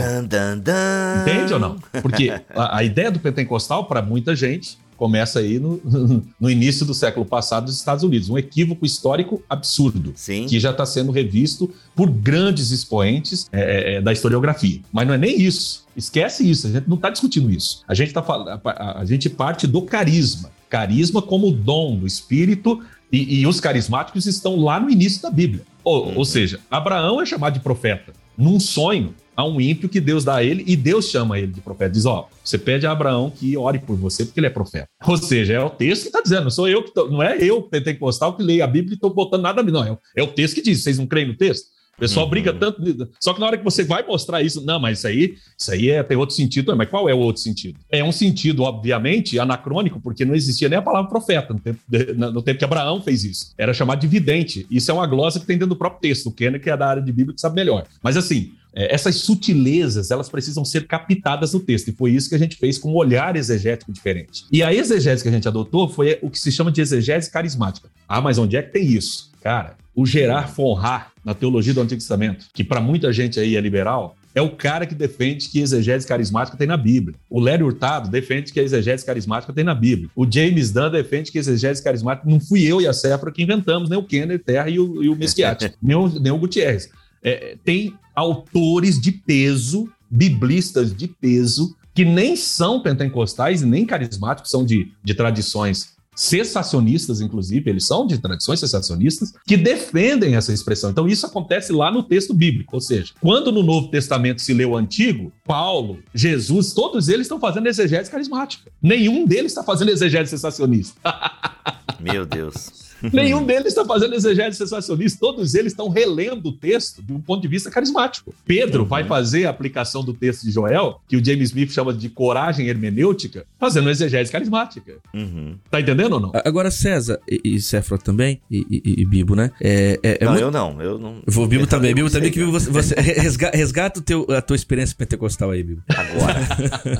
[1.21, 1.77] Entende ou não?
[2.01, 5.81] Porque a, a ideia do pentecostal, para muita gente, começa aí no,
[6.37, 8.29] no início do século passado dos Estados Unidos.
[8.29, 10.45] Um equívoco histórico absurdo Sim.
[10.45, 14.81] que já está sendo revisto por grandes expoentes é, é, da historiografia.
[14.91, 15.87] Mas não é nem isso.
[15.95, 17.81] Esquece isso, a gente não está discutindo isso.
[17.87, 18.23] A gente, tá,
[18.65, 20.51] a, gente parte do carisma.
[20.69, 22.81] Carisma como dom do Espírito,
[23.11, 25.63] e, e os carismáticos estão lá no início da Bíblia.
[25.83, 28.13] Ou, ou seja, Abraão é chamado de profeta.
[28.37, 31.61] Num sonho, há um ímpio que Deus dá a ele, e Deus chama ele de
[31.61, 31.91] profeta.
[31.91, 34.87] Diz: Ó, você pede a Abraão que ore por você, porque ele é profeta.
[35.07, 37.37] Ou seja, é o texto que está dizendo, não sou eu que tô, não é
[37.41, 39.83] eu, pentecostal, que leio a Bíblia e estou botando nada a mim, não.
[39.85, 41.67] É, o- é o texto que diz, vocês não creem no texto?
[41.95, 42.29] O pessoal Uhum.
[42.29, 42.81] briga tanto.
[43.19, 45.89] Só que na hora que você vai mostrar isso, não, mas isso aí, isso aí
[45.89, 46.73] é, tem outro sentido.
[46.73, 47.77] Mas qual é o outro sentido?
[47.91, 52.13] É um sentido, obviamente, anacrônico, porque não existia nem a palavra profeta no tempo, de-
[52.13, 53.51] no tempo que Abraão fez isso.
[53.57, 54.65] Era chamado de vidente.
[54.71, 56.27] Isso é uma glosa que tem dentro do próprio texto.
[56.27, 57.85] O Kenner, que é da área de Bíblia, que sabe melhor.
[58.01, 58.53] Mas assim,
[58.89, 61.89] essas sutilezas, elas precisam ser captadas no texto.
[61.89, 64.45] E foi isso que a gente fez com um olhar exegético diferente.
[64.51, 67.89] E a exegese que a gente adotou foi o que se chama de exegese carismática.
[68.07, 69.31] Ah, mas onde é que tem isso?
[69.41, 73.61] Cara, o Gerard Fonrar, na teologia do Antigo Testamento, que para muita gente aí é
[73.61, 77.15] liberal, é o cara que defende que exegese carismática tem na Bíblia.
[77.29, 80.09] O Lério Hurtado defende que a exegese carismática tem na Bíblia.
[80.15, 83.43] O James Dunn defende que a exegese carismática não fui eu e a Cefra que
[83.43, 86.89] inventamos, nem o Kenner Terra e o, e o Mesquiati, nem, o, nem o Gutierrez.
[87.21, 94.51] É, tem autores de peso, biblistas de peso, que nem são pentecostais e nem carismáticos,
[94.51, 100.89] são de, de tradições cessacionistas, inclusive, eles são de tradições cessacionistas, que defendem essa expressão.
[100.89, 102.75] Então, isso acontece lá no texto bíblico.
[102.75, 107.39] Ou seja, quando no Novo Testamento se lê o Antigo, Paulo, Jesus, todos eles estão
[107.39, 108.69] fazendo exegese carismática.
[108.81, 110.99] Nenhum deles está fazendo exegese cessacionista.
[112.01, 112.88] Meu Deus.
[113.13, 115.17] Nenhum deles está fazendo exegese sensacionista.
[115.19, 118.33] Todos eles estão relendo o texto de um ponto de vista carismático.
[118.45, 122.09] Pedro vai fazer a aplicação do texto de Joel, que o James Smith chama de
[122.09, 124.93] coragem hermenêutica, fazendo exegese carismática.
[125.13, 125.55] Uhum.
[125.69, 126.31] Tá entendendo ou não?
[126.45, 129.51] Agora, César e, e Céfalo também, e, e- e Bibo, né?
[129.61, 130.81] É, é, é não, muito- eu não.
[130.81, 131.21] Eu não.
[131.27, 131.93] Vou, Bibo também.
[131.93, 135.63] Bibo também, que Bibo, você, você resga- resgata o teu, a tua experiência pentecostal aí,
[135.63, 135.81] Bibo.
[135.89, 136.99] Agora.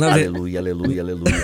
[0.00, 1.34] Aleluia, aleluia, aleluia.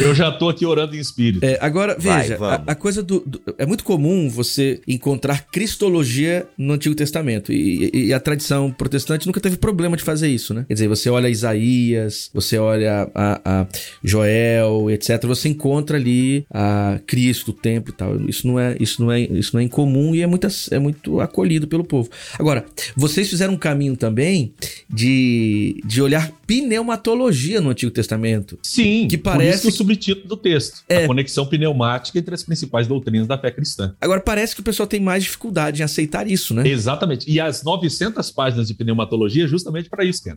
[0.00, 1.44] Eu já tô aqui orando em espírito.
[1.44, 2.68] É, agora, Vai, veja, vamos.
[2.68, 7.52] a, a coisa do, do- É muito comum você encontrar cristologia no Antigo Testamento.
[7.52, 10.64] E, e- e a tradição protestante nunca teve problema de fazer isso, né?
[10.68, 13.66] Quer dizer, você olha Isaías, você olha a, a
[14.02, 15.24] Joel, etc.
[15.26, 18.20] Você encontra ali a Cristo, o templo e tal.
[18.28, 21.20] Isso não é, isso não é, isso não é incomum e é muito, é muito
[21.20, 22.08] acolhido pelo povo.
[22.38, 22.64] Agora,
[22.96, 24.52] vocês fizeram um caminho também
[24.88, 28.58] de, de olhar pneumatologia no Antigo Testamento.
[28.62, 30.82] Sim, Que por parece- isso que o subtítulo do texto.
[30.88, 31.04] É.
[31.04, 31.77] A conexão pneumática
[32.18, 33.94] entre as principais doutrinas da fé cristã.
[34.00, 36.66] Agora, parece que o pessoal tem mais dificuldade em aceitar isso, né?
[36.66, 37.30] Exatamente.
[37.30, 40.34] E as 900 páginas de pneumatologia é justamente para isso, Ken.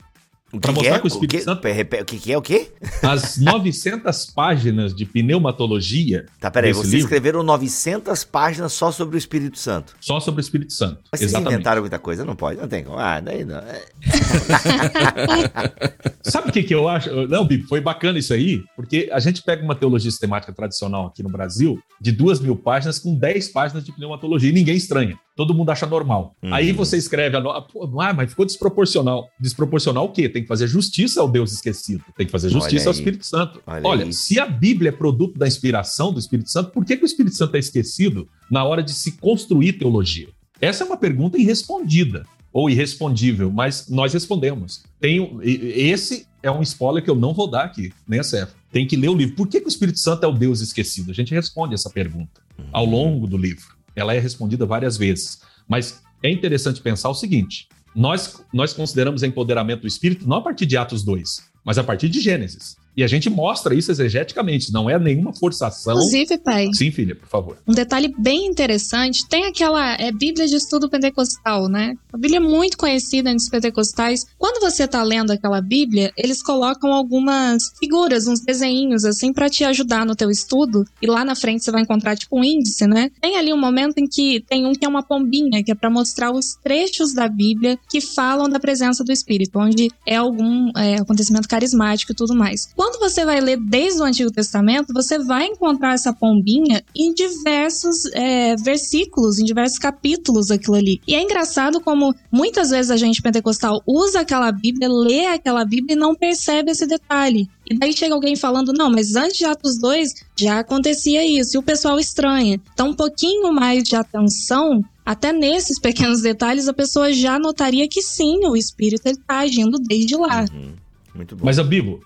[0.54, 1.00] O que, mostrar é?
[1.00, 1.68] que o Espírito que, Santo-
[2.02, 2.72] O que, que é o quê?
[3.02, 6.74] As 900 páginas de pneumatologia Tá, peraí.
[6.74, 7.08] Vocês livro?
[7.08, 9.96] escreveram 900 páginas só sobre o Espírito Santo.
[10.02, 11.00] só sobre o Espírito Santo.
[11.12, 11.54] Mas vocês Exatamente.
[11.54, 12.26] inventaram muita coisa?
[12.26, 12.98] Não pode, não tem como.
[12.98, 13.58] Ah, daí não.
[13.60, 13.82] É.
[16.24, 17.10] Sabe o que, que eu acho?
[17.28, 21.24] Não, Bibi, foi bacana isso aí, porque a gente pega uma teologia sistemática tradicional aqui
[21.24, 25.18] no Brasil, de duas mil páginas, com 10 páginas de pneumatologia, e ninguém estranha.
[25.42, 26.36] Todo mundo acha normal.
[26.44, 26.54] Uhum.
[26.54, 27.60] Aí você escreve, a no...
[27.64, 29.28] Pô, ah, mas ficou desproporcional.
[29.40, 30.30] Desproporcional o quê?
[30.30, 32.04] Tem que fazer justiça ao Deus esquecido.
[32.16, 32.94] Tem que fazer justiça ao.
[32.94, 33.60] Espírito Santo.
[33.66, 37.04] Olha Olha, se a Bíblia é produto da inspiração do Espírito Santo, por que, que
[37.04, 40.28] o Espírito Santo é esquecido na hora de se construir teologia?
[40.62, 42.24] Essa é uma pergunta irrespondida
[42.54, 44.84] ou irrespondível, mas nós respondemos.
[45.00, 48.54] Tem, esse é um spoiler que eu não vou dar aqui, nem a Cefa.
[48.72, 49.36] Tem que ler o livro.
[49.36, 51.10] Por que, que o Espírito Santo é o Deus esquecido?
[51.10, 53.81] A gente responde essa pergunta ao longo do livro.
[53.96, 55.42] Ela é respondida várias vezes.
[55.68, 60.66] Mas é interessante pensar o seguinte: nós, nós consideramos empoderamento do Espírito não a partir
[60.66, 62.78] de Atos 2, mas a partir de Gênesis.
[62.96, 65.94] E a gente mostra isso exegeticamente, não é nenhuma forçação.
[65.94, 67.58] Inclusive, pai, Sim, filha, por favor.
[67.68, 71.96] um detalhe bem interessante, tem aquela é, Bíblia de Estudo Pentecostal, né?
[72.12, 74.26] A Bíblia é muito conhecida entre os pentecostais.
[74.38, 79.64] Quando você tá lendo aquela Bíblia, eles colocam algumas figuras, uns desenhinhos assim pra te
[79.64, 80.86] ajudar no teu estudo.
[81.02, 83.10] E lá na frente você vai encontrar tipo um índice, né?
[83.22, 85.90] Tem ali um momento em que tem um que é uma pombinha, que é pra
[85.90, 90.96] mostrar os trechos da Bíblia que falam da presença do Espírito, onde é algum é,
[90.96, 92.70] acontecimento carismático e tudo mais.
[92.82, 98.08] Quando você vai ler desde o Antigo Testamento, você vai encontrar essa pombinha em diversos
[98.12, 101.00] é, versículos, em diversos capítulos aquilo ali.
[101.08, 105.96] E é engraçado como muitas vezes a gente pentecostal usa aquela Bíblia, lê aquela Bíblia
[105.96, 107.48] e não percebe esse detalhe.
[107.70, 111.60] E daí chega alguém falando, não, mas antes de Atos 2 já acontecia isso, e
[111.60, 112.60] o pessoal estranha.
[112.74, 118.02] Então, um pouquinho mais de atenção, até nesses pequenos detalhes, a pessoa já notaria que
[118.02, 120.48] sim, o Espírito está agindo desde lá.
[120.52, 120.81] Uhum.
[121.14, 121.46] Muito bom.
[121.46, 122.02] Mas, a Bibo,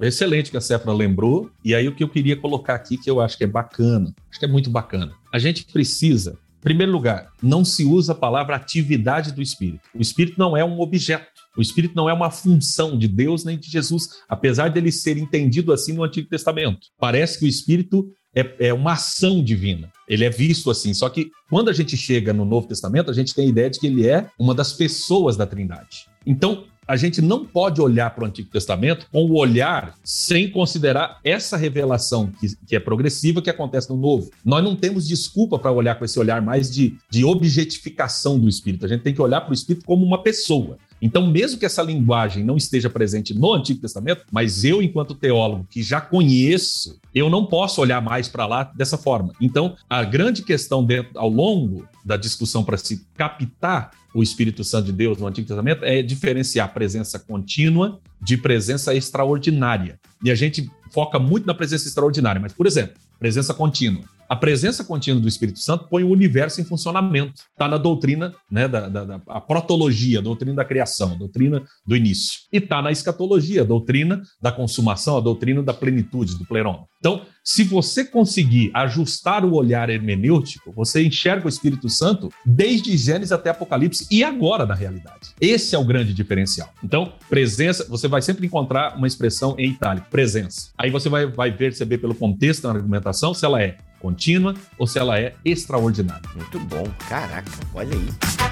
[0.00, 1.50] excelente que a Sefra lembrou.
[1.64, 4.38] E aí, o que eu queria colocar aqui, que eu acho que é bacana, acho
[4.38, 5.12] que é muito bacana.
[5.32, 9.88] A gente precisa, em primeiro lugar, não se usa a palavra atividade do Espírito.
[9.94, 11.34] O Espírito não é um objeto.
[11.56, 15.72] O Espírito não é uma função de Deus nem de Jesus, apesar dele ser entendido
[15.72, 16.88] assim no Antigo Testamento.
[16.98, 19.90] Parece que o Espírito é, é uma ação divina.
[20.08, 20.92] Ele é visto assim.
[20.92, 23.78] Só que quando a gente chega no Novo Testamento, a gente tem a ideia de
[23.78, 26.06] que ele é uma das pessoas da Trindade.
[26.26, 31.18] Então, a gente não pode olhar para o Antigo Testamento com o olhar sem considerar
[31.24, 34.30] essa revelação que, que é progressiva que acontece no Novo.
[34.44, 38.84] Nós não temos desculpa para olhar com esse olhar mais de, de objetificação do Espírito.
[38.84, 40.78] A gente tem que olhar para o Espírito como uma pessoa.
[41.00, 45.66] Então, mesmo que essa linguagem não esteja presente no Antigo Testamento, mas eu, enquanto teólogo
[45.68, 49.34] que já conheço, eu não posso olhar mais para lá dessa forma.
[49.38, 54.86] Então, a grande questão dentro, ao longo da discussão para se captar o Espírito Santo
[54.86, 59.98] de Deus no Antigo Testamento é diferenciar presença contínua de presença extraordinária.
[60.22, 64.04] E a gente foca muito na presença extraordinária, mas, por exemplo, presença contínua.
[64.34, 67.42] A presença contínua do Espírito Santo põe o universo em funcionamento.
[67.52, 71.62] Está na doutrina, né, da, da, da a protologia, a doutrina da criação, a doutrina
[71.86, 72.40] do início.
[72.52, 76.84] E está na escatologia, a doutrina da consumação, a doutrina da plenitude, do pleroma.
[76.98, 83.30] Então, se você conseguir ajustar o olhar hermenêutico, você enxerga o Espírito Santo desde Gênesis
[83.30, 85.32] até Apocalipse e agora na realidade.
[85.40, 86.70] Esse é o grande diferencial.
[86.82, 90.70] Então, presença, você vai sempre encontrar uma expressão em itálico, presença.
[90.76, 94.98] Aí você vai, vai perceber pelo contexto da argumentação se ela é contínua ou se
[94.98, 96.28] ela é extraordinária.
[96.36, 96.84] Muito bom.
[97.08, 98.43] Caraca, olha aí.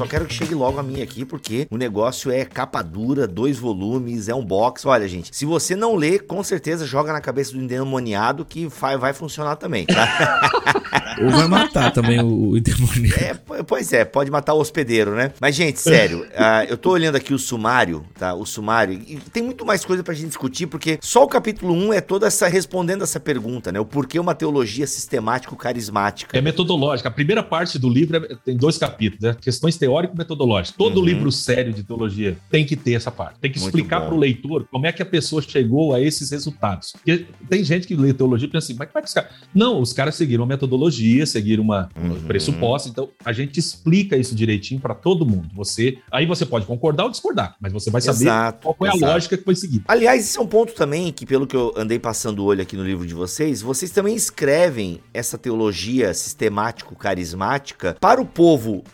[0.00, 3.58] Só quero que chegue logo a minha aqui, porque o negócio é capa dura, dois
[3.58, 4.86] volumes, é um box.
[4.86, 8.96] Olha, gente, se você não lê, com certeza joga na cabeça do endemoniado que vai,
[8.96, 10.50] vai funcionar também, tá?
[11.22, 13.22] Ou vai matar também o, o endemoniado.
[13.22, 15.32] É, po- pois é, pode matar o hospedeiro, né?
[15.38, 18.32] Mas, gente, sério, ah, eu tô olhando aqui o sumário, tá?
[18.32, 21.92] O sumário, e tem muito mais coisa pra gente discutir, porque só o capítulo 1
[21.92, 23.78] é toda essa, respondendo essa pergunta, né?
[23.78, 26.38] O porquê uma teologia sistemático-carismática.
[26.38, 27.10] É metodológica.
[27.10, 29.36] A primeira parte do livro é- tem dois capítulos, né?
[29.38, 30.76] Questões teórico-metodológicas.
[30.76, 31.04] Todo Uhum.
[31.06, 33.38] livro sério de teologia tem que ter essa parte.
[33.40, 36.30] Tem que Muito explicar para o leitor como é que a pessoa chegou a esses
[36.30, 36.92] resultados.
[36.92, 39.30] Porque tem gente que lê teologia e pensa assim, mas como é que os caras...
[39.54, 42.12] Não, os caras seguiram uma metodologia, seguiram uma Uhum.
[42.12, 42.88] um pressuposto.
[42.88, 45.48] Então, a gente explica isso direitinho para todo mundo.
[45.54, 48.94] Você, aí você pode concordar ou discordar, mas você vai saber Exato, qual foi a
[48.94, 49.12] exato.
[49.12, 49.84] lógica que foi seguida.
[49.88, 52.76] Aliás, isso é um ponto também que, pelo que eu andei passando o olho aqui
[52.76, 58.84] no livro de vocês, vocês também escrevem essa teologia sistemático-carismática para o povo,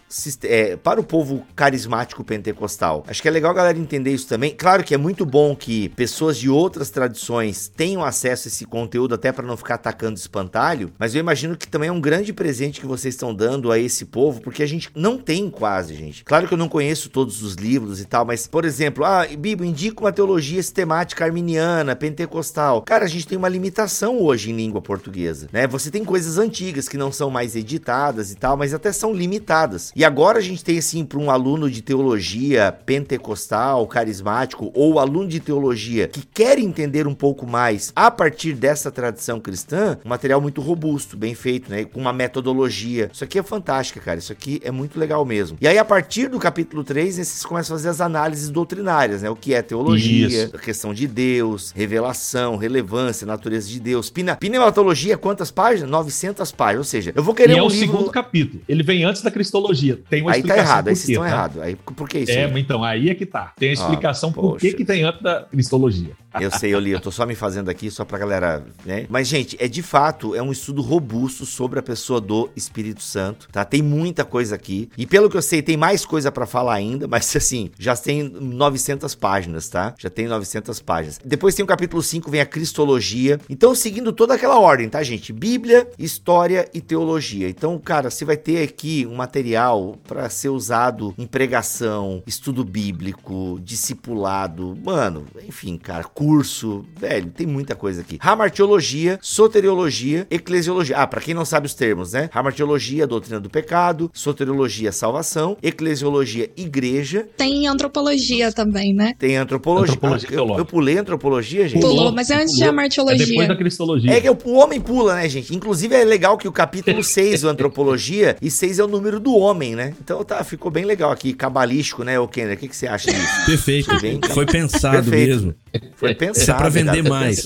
[0.45, 3.05] é, para o povo carismático pentecostal.
[3.09, 4.55] Acho que é legal a galera entender isso também.
[4.55, 9.13] Claro que é muito bom que pessoas de outras tradições tenham acesso a esse conteúdo
[9.13, 12.81] até para não ficar atacando espantalho, mas eu imagino que também é um grande presente
[12.81, 16.25] que vocês estão dando a esse povo, porque a gente não tem quase, gente.
[16.25, 19.69] Claro que eu não conheço todos os livros e tal, mas, por exemplo, ah, Bíblia,
[19.69, 22.83] indica uma teologia sistemática arminiana, pentecostal.
[22.83, 25.67] Cara, a gente tem uma limitação hoje em língua portuguesa, né?
[25.67, 29.91] Você tem coisas antigas que não são mais editadas e tal, mas até são limitadas.
[29.97, 35.29] E agora a gente tem, assim, para um aluno de teologia pentecostal, carismático, ou aluno
[35.29, 40.41] de teologia que quer entender um pouco mais a partir dessa tradição cristã, um material
[40.41, 41.85] muito robusto, bem feito, né?
[41.85, 43.11] Com uma metodologia.
[43.13, 44.19] Isso aqui é fantástica, cara.
[44.19, 45.57] Isso aqui é muito legal mesmo.
[45.61, 49.31] E aí, a partir do capítulo 3, vocês começam a fazer as análises doutrinárias, né?
[49.31, 50.57] O que é teologia, Isso.
[50.57, 54.11] a questão de Deus, revelação, relevância, natureza de Deus.
[54.11, 55.91] Pina, pneumatologia, quantas páginas?
[55.91, 56.79] 900 páginas.
[56.79, 57.87] Ou seja, eu vou querer e é um o livro...
[57.87, 58.63] segundo capítulo.
[58.69, 60.01] Ele vem antes da cristologia.
[60.09, 61.29] Tem uma Aí tá explicação errado, aí por vocês estão tá?
[61.29, 61.63] errados.
[61.63, 62.33] Aí, por que isso?
[62.33, 62.61] É, aí?
[62.61, 63.53] então, aí é que tá.
[63.59, 64.67] Tem a explicação por Ah, poxa.
[64.67, 66.11] que, que tem antes da cristologia.
[66.39, 69.07] Eu sei, eu li, eu tô só me fazendo aqui só pra galera, né?
[69.09, 73.49] Mas, gente, é de fato, é um estudo robusto sobre a pessoa do Espírito Santo,
[73.51, 73.65] tá?
[73.65, 74.91] Tem muita coisa aqui.
[74.99, 78.23] E pelo que eu sei, tem mais coisa pra falar ainda, mas assim, já tem
[78.23, 79.95] 900 páginas, tá?
[79.99, 81.19] Já tem 900 páginas.
[81.25, 83.41] Depois tem o capítulo 5, vem a Cristologia.
[83.49, 85.33] Então, seguindo toda aquela ordem, tá, gente?
[85.33, 87.49] Bíblia, história e teologia.
[87.49, 93.59] Então, cara, você vai ter aqui um material pra ser usado em pregação, estudo bíblico,
[93.63, 98.19] discipulado, mano, enfim, cara, curso, velho, tem muita coisa aqui.
[98.21, 100.97] Hamartiologia, soteriologia, eclesiologia.
[100.99, 102.29] Ah, pra quem não sabe os termos, né?
[102.33, 109.15] Hamartiologia, doutrina do pecado, soteriologia, salvação, eclesiologia, igreja, Tem antropologia também, né?
[109.19, 109.95] tem antropologia.
[109.95, 111.81] Antropologia Ah, eu, eu pulei antropologia, gente.
[111.81, 112.71] Pulou, mas é antes de pulou.
[112.71, 113.25] amartiologia.
[113.25, 114.13] É depois da cristologia.
[114.13, 115.55] É que o, o homem pula, né, gente?
[115.55, 119.35] Inclusive é legal que o capítulo 6, o antropologia, e 6 é o número do
[119.35, 119.95] homem, né?
[120.01, 122.55] Então tá, ficou bem legal aqui, cabalístico, né, ô Kenner?
[122.55, 123.47] O que, que você acha disso?
[123.47, 123.87] Perfeito.
[123.91, 125.29] Foi bem- Foi pensado Perfeito.
[125.31, 125.55] mesmo.
[125.97, 126.43] Foi pensado.
[126.43, 127.45] Isso é pra vender cara, foi mais.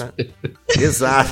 [0.79, 1.31] Exato.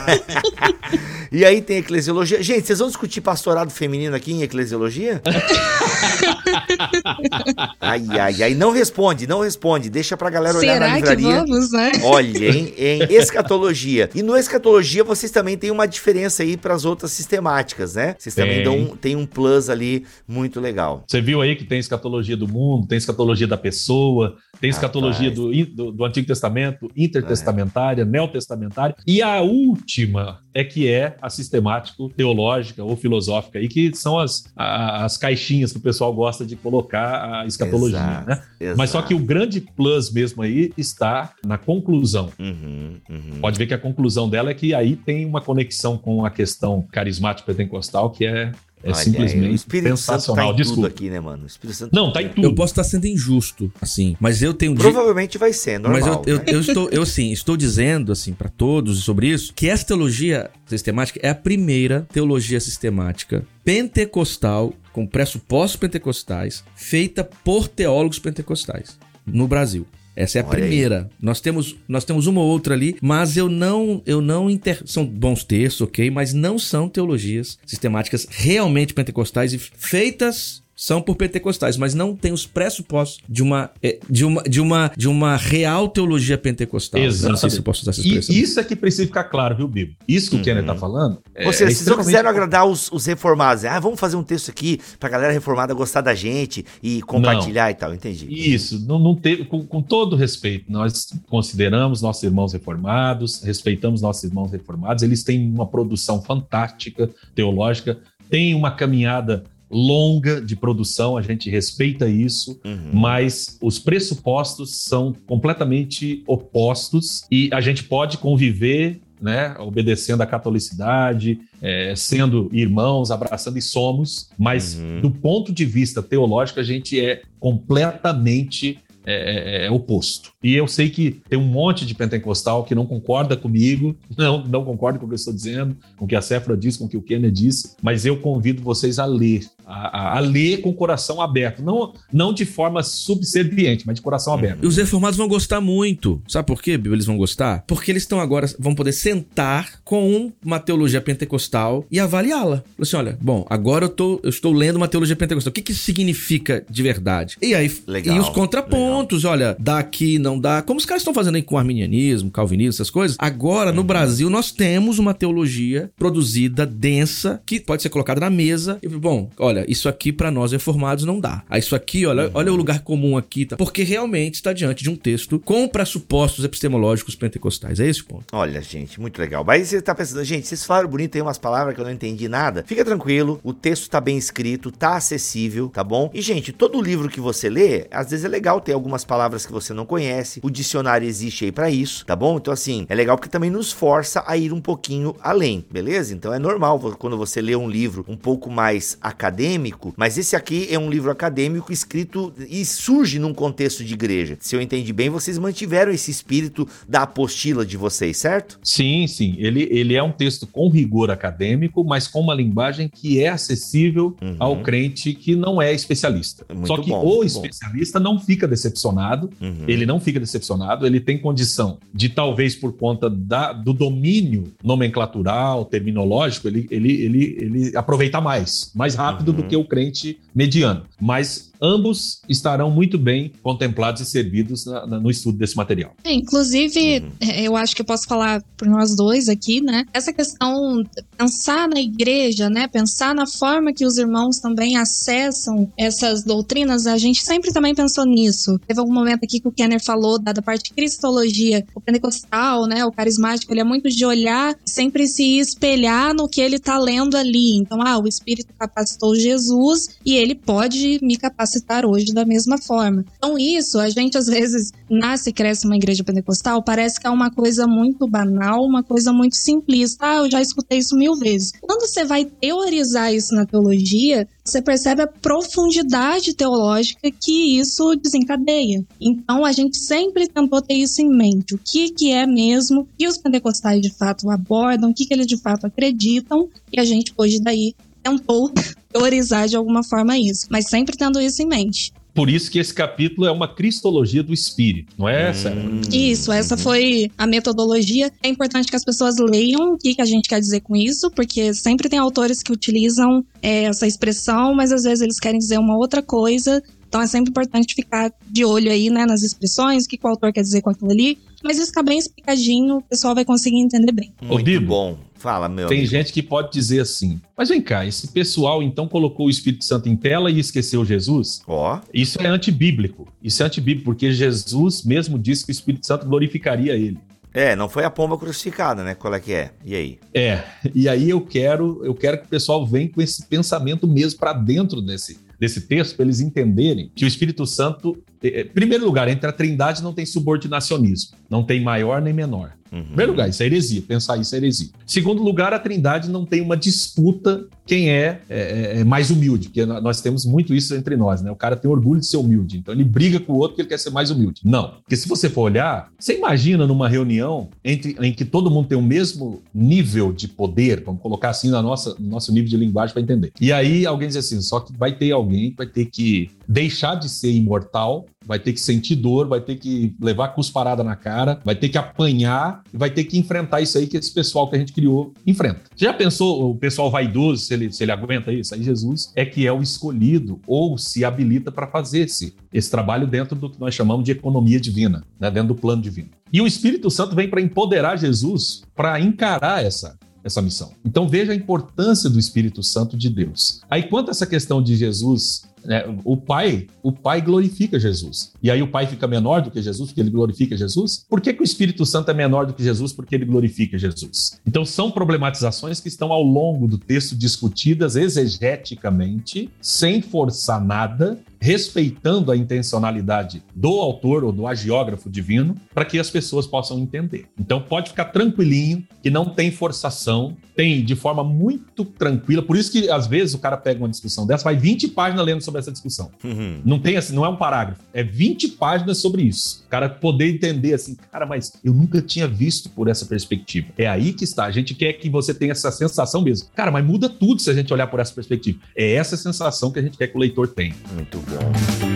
[1.32, 2.42] e aí tem eclesiologia.
[2.42, 5.22] Gente, vocês vão discutir pastorado feminino aqui em eclesiologia?
[7.80, 8.54] ai, ai, ai.
[8.54, 9.90] Não responde, não responde.
[9.90, 11.40] Deixa pra galera olhar na Será que livraria.
[11.44, 11.92] vamos, né?
[12.02, 14.10] Olha, em, em escatologia.
[14.14, 18.14] E no escatologia vocês também têm uma diferença aí para as outras sistemáticas, né?
[18.18, 18.64] Vocês também Tem.
[18.64, 21.04] dão um, tem um plus ali muito legal.
[21.06, 25.50] Você viu aí que tem escatologia do mundo, tem escatologia da pessoa, tem escatologia do,
[25.66, 28.94] do, do Antigo Testamento, intertestamentária, neotestamentária.
[29.06, 34.44] E a última é que é a sistemático teológica ou filosófica, e que são as,
[34.56, 38.74] a- as caixinhas que o pessoal gosta de colocar a escatologia, Exato, né?
[38.76, 42.30] Mas só que o grande plus mesmo aí está na conclusão.
[42.38, 43.40] Uhum, uhum.
[43.40, 46.82] Pode ver que a conclusão dela é que aí tem uma conexão com a questão
[46.90, 50.44] carismática pentecostal que é, é Olha, simplesmente o Espírito Santo tá sensacional.
[50.44, 50.88] em tudo Desculpa.
[50.88, 51.44] aqui, né, mano?
[51.44, 52.44] O Espírito Santo Não, tá em tudo.
[52.44, 56.00] Eu posso estar sendo injusto, assim, mas eu tenho di- Provavelmente vai ser, normal.
[56.00, 56.44] Mas eu, eu, né?
[56.48, 61.18] eu estou, eu sim, estou dizendo assim para todos sobre isso que essa teologia sistemática
[61.22, 69.86] é a primeira teologia sistemática pentecostal com pressupostos pentecostais feita por teólogos pentecostais no Brasil.
[70.18, 70.62] Essa é a Olha aí.
[70.62, 71.08] primeira.
[71.22, 74.82] Nós temos, nós temos uma ou outra ali, mas eu não, eu não inter...
[74.84, 81.16] são bons textos, ok, mas não são teologias sistemáticas realmente pentecostais e feitas são por
[81.16, 85.36] pentecostais, mas não tem os pressupostos de uma eh, de uma de uma de uma
[85.36, 87.00] real teologia pentecostal.
[87.00, 88.36] Não sei se eu posso usar essa E expressão.
[88.36, 89.96] isso é que precisa ficar claro, viu, Bibo?
[90.06, 91.18] Isso que o Kenner tá falando.
[91.34, 93.64] é- Ou seja, é vocês não quiseram agradar os, os reformados.
[93.64, 97.74] Ah, vamos fazer um texto aqui pra galera reformada gostar da gente e compartilhar e
[97.74, 97.92] tal.
[97.92, 98.28] Entendi.
[98.30, 104.22] Isso, não, não teve, com, com todo respeito, nós consideramos nossos irmãos reformados, respeitamos nossos
[104.22, 107.98] irmãos reformados, eles têm uma produção fantástica teológica,
[108.30, 112.90] têm uma caminhada longa de produção, a gente respeita isso, Uhum.
[112.92, 119.00] mas os pressupostos são completamente opostos e a gente pode conviver.
[119.20, 125.00] Né, obedecendo à catolicidade, é, sendo irmãos, abraçando e somos, mas Uhum.
[125.00, 130.32] do ponto de vista teológico, a gente é completamente é, é, é oposto.
[130.42, 134.64] E eu sei que tem um monte de pentecostal que não concorda comigo, não, não
[134.64, 136.88] concorda com o que eu estou dizendo, com o que a Séfora disse, com o
[136.88, 140.74] que o Kenner disse, mas eu convido vocês a ler, a, a- ler com o
[140.74, 144.62] coração aberto, não, não de forma subserviente, mas de coração aberto.
[144.62, 146.20] E os reformados vão gostar muito.
[146.28, 146.94] Sabe por quê, Bíblia?
[146.96, 147.64] Eles vão gostar?
[147.66, 152.56] Porque eles estão agora, vão poder sentar com uma teologia pentecostal e avaliá-la.
[152.58, 155.50] Falar assim, olha, bom, agora eu, tô, eu estou lendo uma teologia pentecostal.
[155.50, 157.36] O que, que isso significa de verdade?
[157.42, 160.62] E aí, Legal, e os contrapontos, olha, dá aqui, não dá.
[160.62, 163.16] Como os caras estão fazendo aí com arminianismo, calvinismo, essas coisas.
[163.18, 168.78] Agora, no Brasil, nós temos uma teologia produzida, densa, que pode ser colocada na mesa.
[168.82, 171.42] E, bom, olha, isso aqui para nós reformados não dá.
[171.48, 173.56] Ah, isso aqui, olha, olha o lugar comum aqui, tá?
[173.56, 177.80] Porque realmente está diante de um texto com pressupostos epistemológicos pentecostais.
[177.80, 178.24] É esse o ponto.
[178.32, 179.44] Olha, gente, muito legal.
[179.44, 182.28] Mas você tá pensando, gente, vocês falaram bonito aí umas palavras que eu não entendi
[182.28, 182.64] nada.
[182.66, 186.10] Fica tranquilo, o texto tá bem escrito, tá acessível, tá bom?
[186.12, 189.52] E, gente, todo livro que você lê, às vezes é legal ter algumas palavras que
[189.52, 190.40] você não conhece.
[190.42, 192.36] O dicionário existe aí pra isso, tá bom?
[192.36, 196.14] Então, assim, é legal porque também nos força a ir um pouquinho além, beleza?
[196.14, 199.47] Então é normal quando você lê um livro um pouco mais acadêmico,
[199.96, 204.36] mas esse aqui é um livro acadêmico escrito e surge num contexto de igreja.
[204.40, 208.58] Se eu entendi bem, vocês mantiveram esse espírito da apostila de vocês, certo?
[208.62, 209.34] Sim, sim.
[209.38, 214.16] Ele, ele é um texto com rigor acadêmico, mas com uma linguagem que é acessível
[214.20, 214.36] Uhum.
[214.38, 216.44] ao crente que não é especialista.
[216.52, 217.44] Muito Só que bom, o muito bom.
[217.44, 219.64] especialista não fica decepcionado, Uhum.
[219.68, 225.64] ele não fica decepcionado, ele tem condição de, talvez por conta da- do domínio nomenclatural,
[225.64, 229.48] terminológico, ele, ele, ele, ele aproveita mais, mais rápido do Uhum.
[229.48, 230.84] que o crente mediano.
[231.00, 235.94] Mas ambos estarão muito bem contemplados e servidos na- na- no estudo desse material.
[236.04, 237.10] É, inclusive, Uhum.
[237.20, 239.84] é, eu acho que eu posso falar por nós dois aqui, né?
[239.92, 240.82] Essa questão,
[241.16, 242.66] pensar na igreja, né?
[242.68, 248.04] Pensar na forma que os irmãos também acessam essas doutrinas, a gente sempre também pensou
[248.04, 248.58] nisso.
[248.66, 252.66] Teve algum momento aqui que o Kenner falou da, da parte de cristologia, o pentecostal,
[252.66, 252.84] né?
[252.84, 257.16] O carismático, ele é muito de olhar, sempre se espelhar no que ele tá lendo
[257.16, 257.56] ali.
[257.56, 261.16] Então, ah, o Espírito capacitou Jesus e ele pode me
[261.48, 263.04] capacitar hoje da mesma forma.
[263.16, 267.10] Então, isso, a gente às vezes nasce e cresce uma igreja pentecostal, parece que é
[267.10, 270.06] uma coisa muito banal, uma coisa muito simplista.
[270.06, 271.52] Ah, eu já escutei isso mil vezes.
[271.60, 278.84] Quando você vai teorizar isso na teologia, você percebe a profundidade teológica que isso desencadeia.
[279.00, 281.54] Então, a gente sempre tentou ter isso em mente.
[281.54, 285.26] O que, que é mesmo que os pentecostais de fato abordam, o que, que eles
[285.26, 287.74] de fato acreditam, e a gente, hoje daí,
[288.08, 288.50] tentou
[288.92, 291.92] teorizar de alguma forma isso, mas sempre tendo isso em mente.
[292.18, 295.60] Por isso que esse capítulo é uma cristologia do espírito, não é, Sarah?
[295.60, 296.60] Hum, Isso, essa uhum.
[296.60, 298.10] foi a metodologia.
[298.20, 301.12] É importante que as pessoas leiam o que, que a gente quer dizer com isso,
[301.12, 305.58] porque sempre tem autores que utilizam é, essa expressão, mas às vezes eles querem dizer
[305.58, 306.60] uma outra coisa.
[306.88, 310.10] Então é sempre importante ficar de olho aí, né, nas expressões, o que, que o
[310.10, 311.18] autor quer dizer com aquilo ali.
[311.44, 314.12] Mas isso fica bem explicadinho, o pessoal vai conseguir entender bem.
[314.20, 314.98] Muito Bibo, bom.
[315.18, 315.68] Fala, meu.
[315.68, 315.90] Tem amigo.
[315.90, 319.88] gente que pode dizer assim, mas vem cá, esse pessoal então colocou o Espírito Santo
[319.88, 321.42] em tela e esqueceu Jesus?
[321.46, 323.06] Ó, Isso é antibíblico.
[323.22, 326.98] Isso é antibíblico, porque Jesus mesmo disse que o Espírito Santo glorificaria ele.
[327.34, 328.94] é, não foi a pomba crucificada, né?
[328.94, 329.50] Qual é que é?
[329.64, 329.98] E aí?
[330.14, 330.42] É,
[330.74, 334.32] e aí eu quero, eu quero que o pessoal venha com esse pensamento mesmo para
[334.32, 339.08] dentro desse, desse texto, para eles entenderem que o Espírito Santo, eh, eh, primeiro lugar,
[339.08, 342.52] entre a Trindade não tem subordinacionismo, não tem maior nem menor.
[342.72, 342.84] Uhum.
[342.84, 343.82] Primeiro lugar, isso é heresia.
[343.82, 344.68] Pensar isso é heresia.
[344.86, 349.66] Segundo lugar, a Trindade não tem uma disputa quem é, é, é mais humilde, porque
[349.66, 351.30] nós temos muito isso entre nós, né?
[351.30, 353.68] O cara tem orgulho de ser humilde, então ele briga com o outro porque ele
[353.68, 354.40] quer ser mais humilde.
[354.42, 354.70] Não.
[354.80, 358.78] Porque se você for olhar, você imagina numa reunião entre, em que todo mundo tem
[358.78, 362.94] o mesmo nível de poder, vamos colocar assim na nossa, no nosso nível de linguagem
[362.94, 363.32] para entender.
[363.38, 366.94] E aí alguém diz assim: só que vai ter alguém que vai ter que deixar
[366.94, 371.40] de ser imortal, vai ter que sentir dor, vai ter que levar cusparada na cara,
[371.44, 374.58] vai ter que apanhar vai ter que enfrentar isso aí que esse pessoal que a
[374.58, 375.62] gente criou enfrenta.
[375.76, 378.54] Já pensou o pessoal vaidoso, se ele, se ele aguenta isso?
[378.54, 383.06] Aí Jesus é que é o escolhido ou se habilita para fazer esse, esse trabalho
[383.06, 385.30] dentro do que nós chamamos de economia divina, né?
[385.30, 386.08] dentro do plano divino.
[386.32, 390.72] E o Espírito Santo vem para empoderar Jesus para encarar essa, essa missão.
[390.84, 393.60] Então veja a importância do Espírito Santo de Deus.
[393.68, 398.32] Aí quanto a essa questão de Jesus né, o pai, o pai glorifica Jesus.
[398.42, 401.04] E aí o pai fica menor do que Jesus porque ele glorifica Jesus?
[401.08, 404.40] Por que, que o Espírito Santo é menor do que Jesus porque ele glorifica Jesus?
[404.46, 412.30] Então são problematizações que estão ao longo do texto discutidas exegeticamente, sem forçar nada, respeitando
[412.30, 417.26] a intencionalidade do autor ou do agiógrafo divino, para que as pessoas possam entender.
[417.38, 422.42] Então pode ficar tranquilinho, que não tem forçação, tem de forma muito tranquila.
[422.42, 425.40] Por isso que às vezes o cara pega uma discussão dessa, vai 20 páginas lendo
[425.40, 426.10] sobre essa discussão.
[426.24, 426.60] Uhum.
[426.64, 429.62] Não tem assim, não é um parágrafo, é 20 páginas sobre isso.
[429.66, 433.68] O cara poder entender assim, cara, mas eu nunca tinha visto por essa perspectiva.
[433.78, 434.46] É aí que está.
[434.46, 436.48] A gente quer que você tenha essa sensação mesmo.
[436.54, 438.58] Cara, mas muda tudo se a gente olhar por essa perspectiva.
[438.74, 440.74] É essa sensação que a gente quer que o leitor tenha.
[440.94, 441.87] Muito bom.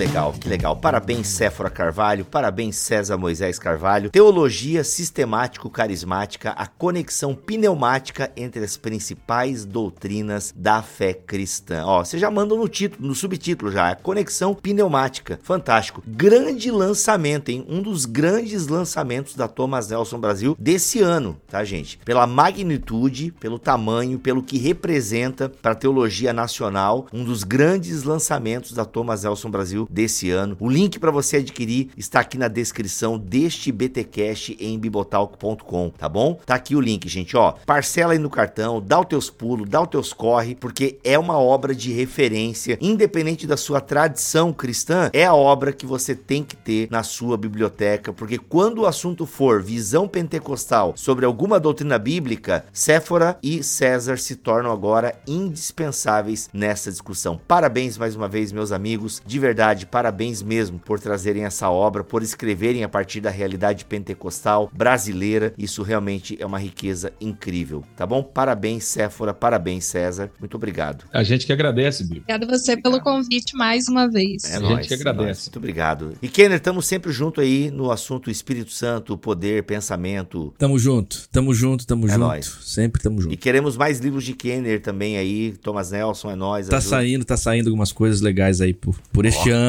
[0.00, 0.74] Legal, que legal.
[0.76, 2.24] Parabéns, Séfora Carvalho.
[2.24, 4.08] Parabéns, César Moisés Carvalho.
[4.08, 11.84] Teologia sistemático-carismática, a conexão pneumática entre as principais doutrinas da fé cristã.
[11.84, 15.38] Ó, você já mandou no título, no subtítulo já, a conexão pneumática.
[15.42, 16.02] Fantástico.
[16.06, 17.66] Grande lançamento, hein?
[17.68, 21.98] Um dos grandes lançamentos da Thomas Nelson Brasil desse ano, tá, gente?
[22.06, 28.72] Pela magnitude, pelo tamanho, pelo que representa para a teologia nacional, um dos grandes lançamentos
[28.72, 30.56] da Thomas Nelson Brasil desse ano.
[30.60, 36.38] O link para você adquirir está aqui na descrição deste BTcast em bibotalk.com, tá bom?
[36.46, 37.52] Tá aqui o link, gente, ó.
[37.66, 41.38] Parcela aí no cartão, dá os teus pulos, dá os teus corre, porque é uma
[41.38, 46.56] obra de referência, independente da sua tradição cristã, é a obra que você tem que
[46.56, 52.64] ter na sua biblioteca, porque quando o assunto for visão pentecostal sobre alguma doutrina bíblica,
[52.72, 57.40] Séfora e César se tornam agora indispensáveis nessa discussão.
[57.48, 62.04] Parabéns mais uma vez, meus amigos, de verdade verdade, parabéns mesmo por trazerem essa obra,
[62.04, 65.54] por escreverem a partir da realidade pentecostal brasileira.
[65.56, 68.22] Isso realmente é uma riqueza incrível, tá bom?
[68.22, 70.30] Parabéns, Séfora, parabéns, César.
[70.38, 71.04] Muito obrigado.
[71.12, 72.22] A gente que agradece, Bíblia.
[72.22, 74.44] Obrigada você pelo convite mais uma vez.
[74.44, 75.24] É a nóis, gente que agradece.
[75.24, 75.46] Nóis.
[75.46, 76.12] Muito obrigado.
[76.20, 80.52] E Kenner, estamos sempre junto aí no assunto Espírito Santo, poder, pensamento.
[80.58, 82.20] Tamo junto, tamo junto, tamo é junto.
[82.20, 82.58] Nóis.
[82.62, 83.32] Sempre tamo junto.
[83.32, 85.52] E queremos mais livros de Kenner também aí.
[85.62, 86.68] Thomas Nelson é nós.
[86.68, 86.96] Tá ajuda.
[86.96, 89.59] saindo, tá saindo algumas coisas legais aí por, por este ano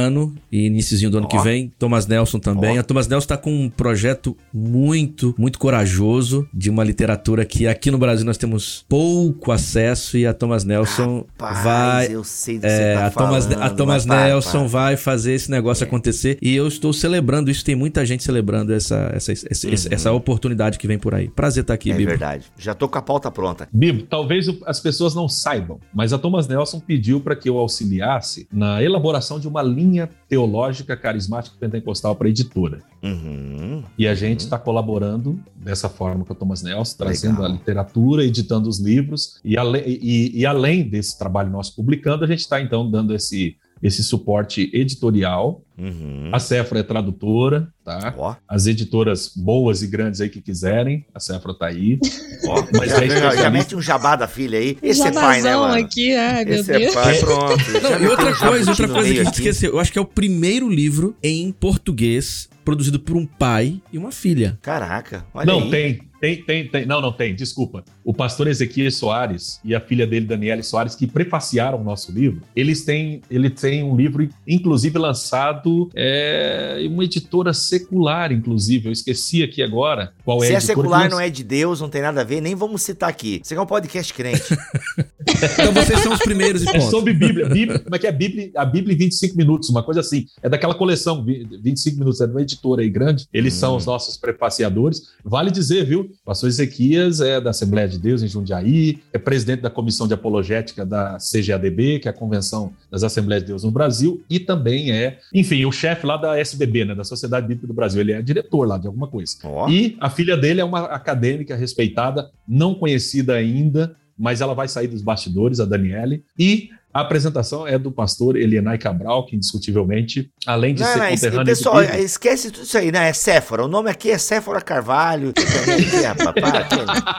[0.51, 1.35] e iníciozinho do ano oh.
[1.35, 1.71] que vem.
[1.79, 2.77] Thomas Nelson também.
[2.77, 2.81] Oh.
[2.81, 7.91] A Thomas Nelson tá com um projeto muito, muito corajoso de uma literatura que aqui
[7.91, 12.15] no Brasil nós temos pouco acesso e a Thomas Nelson Rapaz, vai.
[12.15, 15.49] Eu sei do que é, tá a Thomas, falando, a Thomas Nelson vai fazer esse
[15.49, 15.87] negócio é.
[15.87, 17.63] acontecer e eu estou celebrando isso.
[17.63, 19.73] Tem muita gente celebrando essa, essa, essa, uhum.
[19.91, 21.29] essa oportunidade que vem por aí.
[21.29, 22.09] Prazer estar tá aqui, é Bibo.
[22.09, 22.45] É verdade.
[22.57, 23.67] Já tô com a pauta pronta.
[23.71, 28.47] Bibo, talvez as pessoas não saibam, mas a Thomas Nelson pediu para que eu auxiliasse
[28.51, 29.80] na elaboração de uma linha
[30.27, 32.79] teológica carismática pentecostal para a editora.
[33.03, 34.63] Uhum, e a gente está uhum.
[34.63, 37.51] colaborando dessa forma com o Thomas Nelson, trazendo Legal.
[37.51, 42.39] a literatura, editando os livros, e, e, e além desse trabalho nosso publicando, a gente
[42.39, 45.63] está então dando esse esse suporte editorial.
[45.77, 46.29] Uhum.
[46.31, 48.13] A Cefra é tradutora, tá?
[48.17, 48.35] Ó.
[48.47, 51.99] As editoras boas e grandes aí que quiserem, a Cefra tá aí.
[52.47, 54.77] Ó, mas já, é já mete um jabá da filha aí.
[54.81, 55.73] Esse é pai, né, mano?
[55.73, 56.95] aqui, ai, meu Esse é Deus.
[56.95, 57.63] é pai, pronto.
[57.81, 59.71] Não, e outra coisa, outra coisa que a gente esqueceu.
[59.71, 64.11] Eu acho que é o primeiro livro em português produzido por um pai e uma
[64.11, 64.57] filha.
[64.61, 65.69] Caraca, olha Não, aí.
[65.71, 66.10] tem.
[66.21, 66.85] Tem, tem, tem.
[66.85, 67.83] Não, não tem, desculpa.
[68.05, 72.43] O pastor Ezequiel Soares e a filha dele, Daniele Soares, que prefaciaram o nosso livro,
[72.55, 78.89] eles têm, ele tem um livro, inclusive, lançado é, em uma editora secular, inclusive.
[78.89, 81.89] Eu esqueci aqui agora qual é Se a é secular, não é de Deus, não
[81.89, 83.41] tem nada a ver, nem vamos citar aqui.
[83.43, 84.43] Isso aqui é um podcast crente.
[85.41, 87.47] então vocês são os primeiros e É sobre Bíblia.
[87.49, 87.79] Bíblia.
[87.79, 88.11] Como é que é?
[88.11, 90.25] Bíblia, a Bíblia em 25 minutos, uma coisa assim.
[90.41, 93.27] É daquela coleção, 25 minutos, é de uma editora aí grande.
[93.33, 93.59] Eles hum.
[93.59, 95.09] são os nossos prefaciadores.
[95.23, 96.11] Vale dizer, viu?
[96.25, 100.85] Pastor Ezequias é da Assembleia de Deus em Jundiaí, é presidente da Comissão de Apologética
[100.85, 105.19] da CGADB, que é a Convenção das Assembleias de Deus no Brasil, e também é,
[105.33, 108.01] enfim, o chefe lá da SBB, né, da Sociedade Bíblica do Brasil.
[108.01, 109.37] Ele é diretor lá de alguma coisa.
[109.43, 109.69] Oh.
[109.69, 114.87] E a filha dele é uma acadêmica respeitada, não conhecida ainda, mas ela vai sair
[114.87, 120.75] dos bastidores, a Daniele, e a apresentação é do pastor Elienay Cabral, que indiscutivelmente, além
[120.75, 121.45] de não, ser não, conterrâneo...
[121.45, 123.09] Pessoal, do esquece tudo isso aí, né?
[123.09, 123.63] É Séfora.
[123.63, 125.33] O nome aqui é Séfora Carvalho.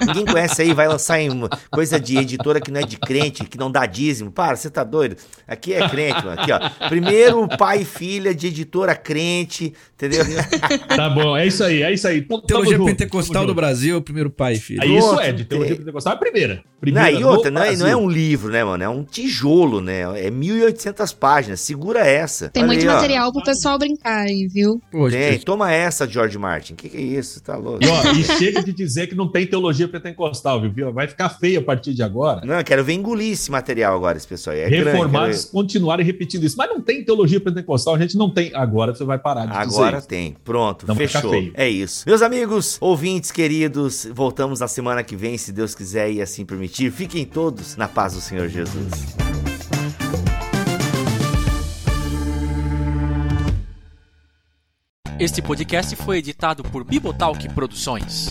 [0.07, 1.31] Ninguém conhece aí, vai lançar em
[1.71, 4.31] coisa de editora que não é de crente, que não dá dízimo.
[4.31, 5.17] Para, você tá doido?
[5.49, 6.39] Aqui é crente, mano.
[6.39, 6.89] Aqui, ó.
[6.89, 10.23] Primeiro pai e filha de editora crente, entendeu?
[10.95, 12.27] Tá bom, é isso aí, é isso aí.
[12.47, 14.83] Teologia Pentecostal do Brasil, primeiro pai e filho.
[14.83, 16.63] É isso é, de Teologia Pentecostal é a primeira.
[16.83, 18.83] Primeira não, e outra, não é, não é um livro, né, mano?
[18.83, 20.01] É um tijolo, né?
[20.27, 21.61] É 1.800 páginas.
[21.61, 22.49] Segura essa.
[22.49, 22.95] Tem Olha muito aí, ó.
[22.95, 24.83] material pro pessoal brincar aí, viu?
[24.91, 26.75] Pô, Tem, toma essa, George Martin.
[26.75, 27.41] Que que é isso?
[27.41, 27.85] Tá louco?
[27.85, 30.93] E, ó, e chega de dizer que não tem teologia pentecostal, viu?
[30.93, 32.45] Vai ficar feio a partir de agora.
[32.45, 34.57] Não, eu quero ver engolir esse material agora, esse pessoal.
[34.57, 36.57] É grande, Reformados quero continuarem repetindo isso.
[36.59, 38.51] Mas não tem teologia pentecostal, a gente não tem.
[38.55, 39.67] Agora você vai parar de ver.
[39.67, 40.09] dizer Agora isso.
[40.09, 40.37] tem.
[40.45, 41.31] Pronto, Não fechou.
[41.31, 41.53] feio.
[41.55, 42.03] É isso.
[42.09, 46.72] Meus amigos, ouvintes queridos, voltamos na semana que vem, se Deus quiser e assim permitir.
[46.73, 49.15] Fiquem todos na paz do Senhor Jesus.
[55.21, 58.31] Este podcast foi editado por Bibotalk Produções.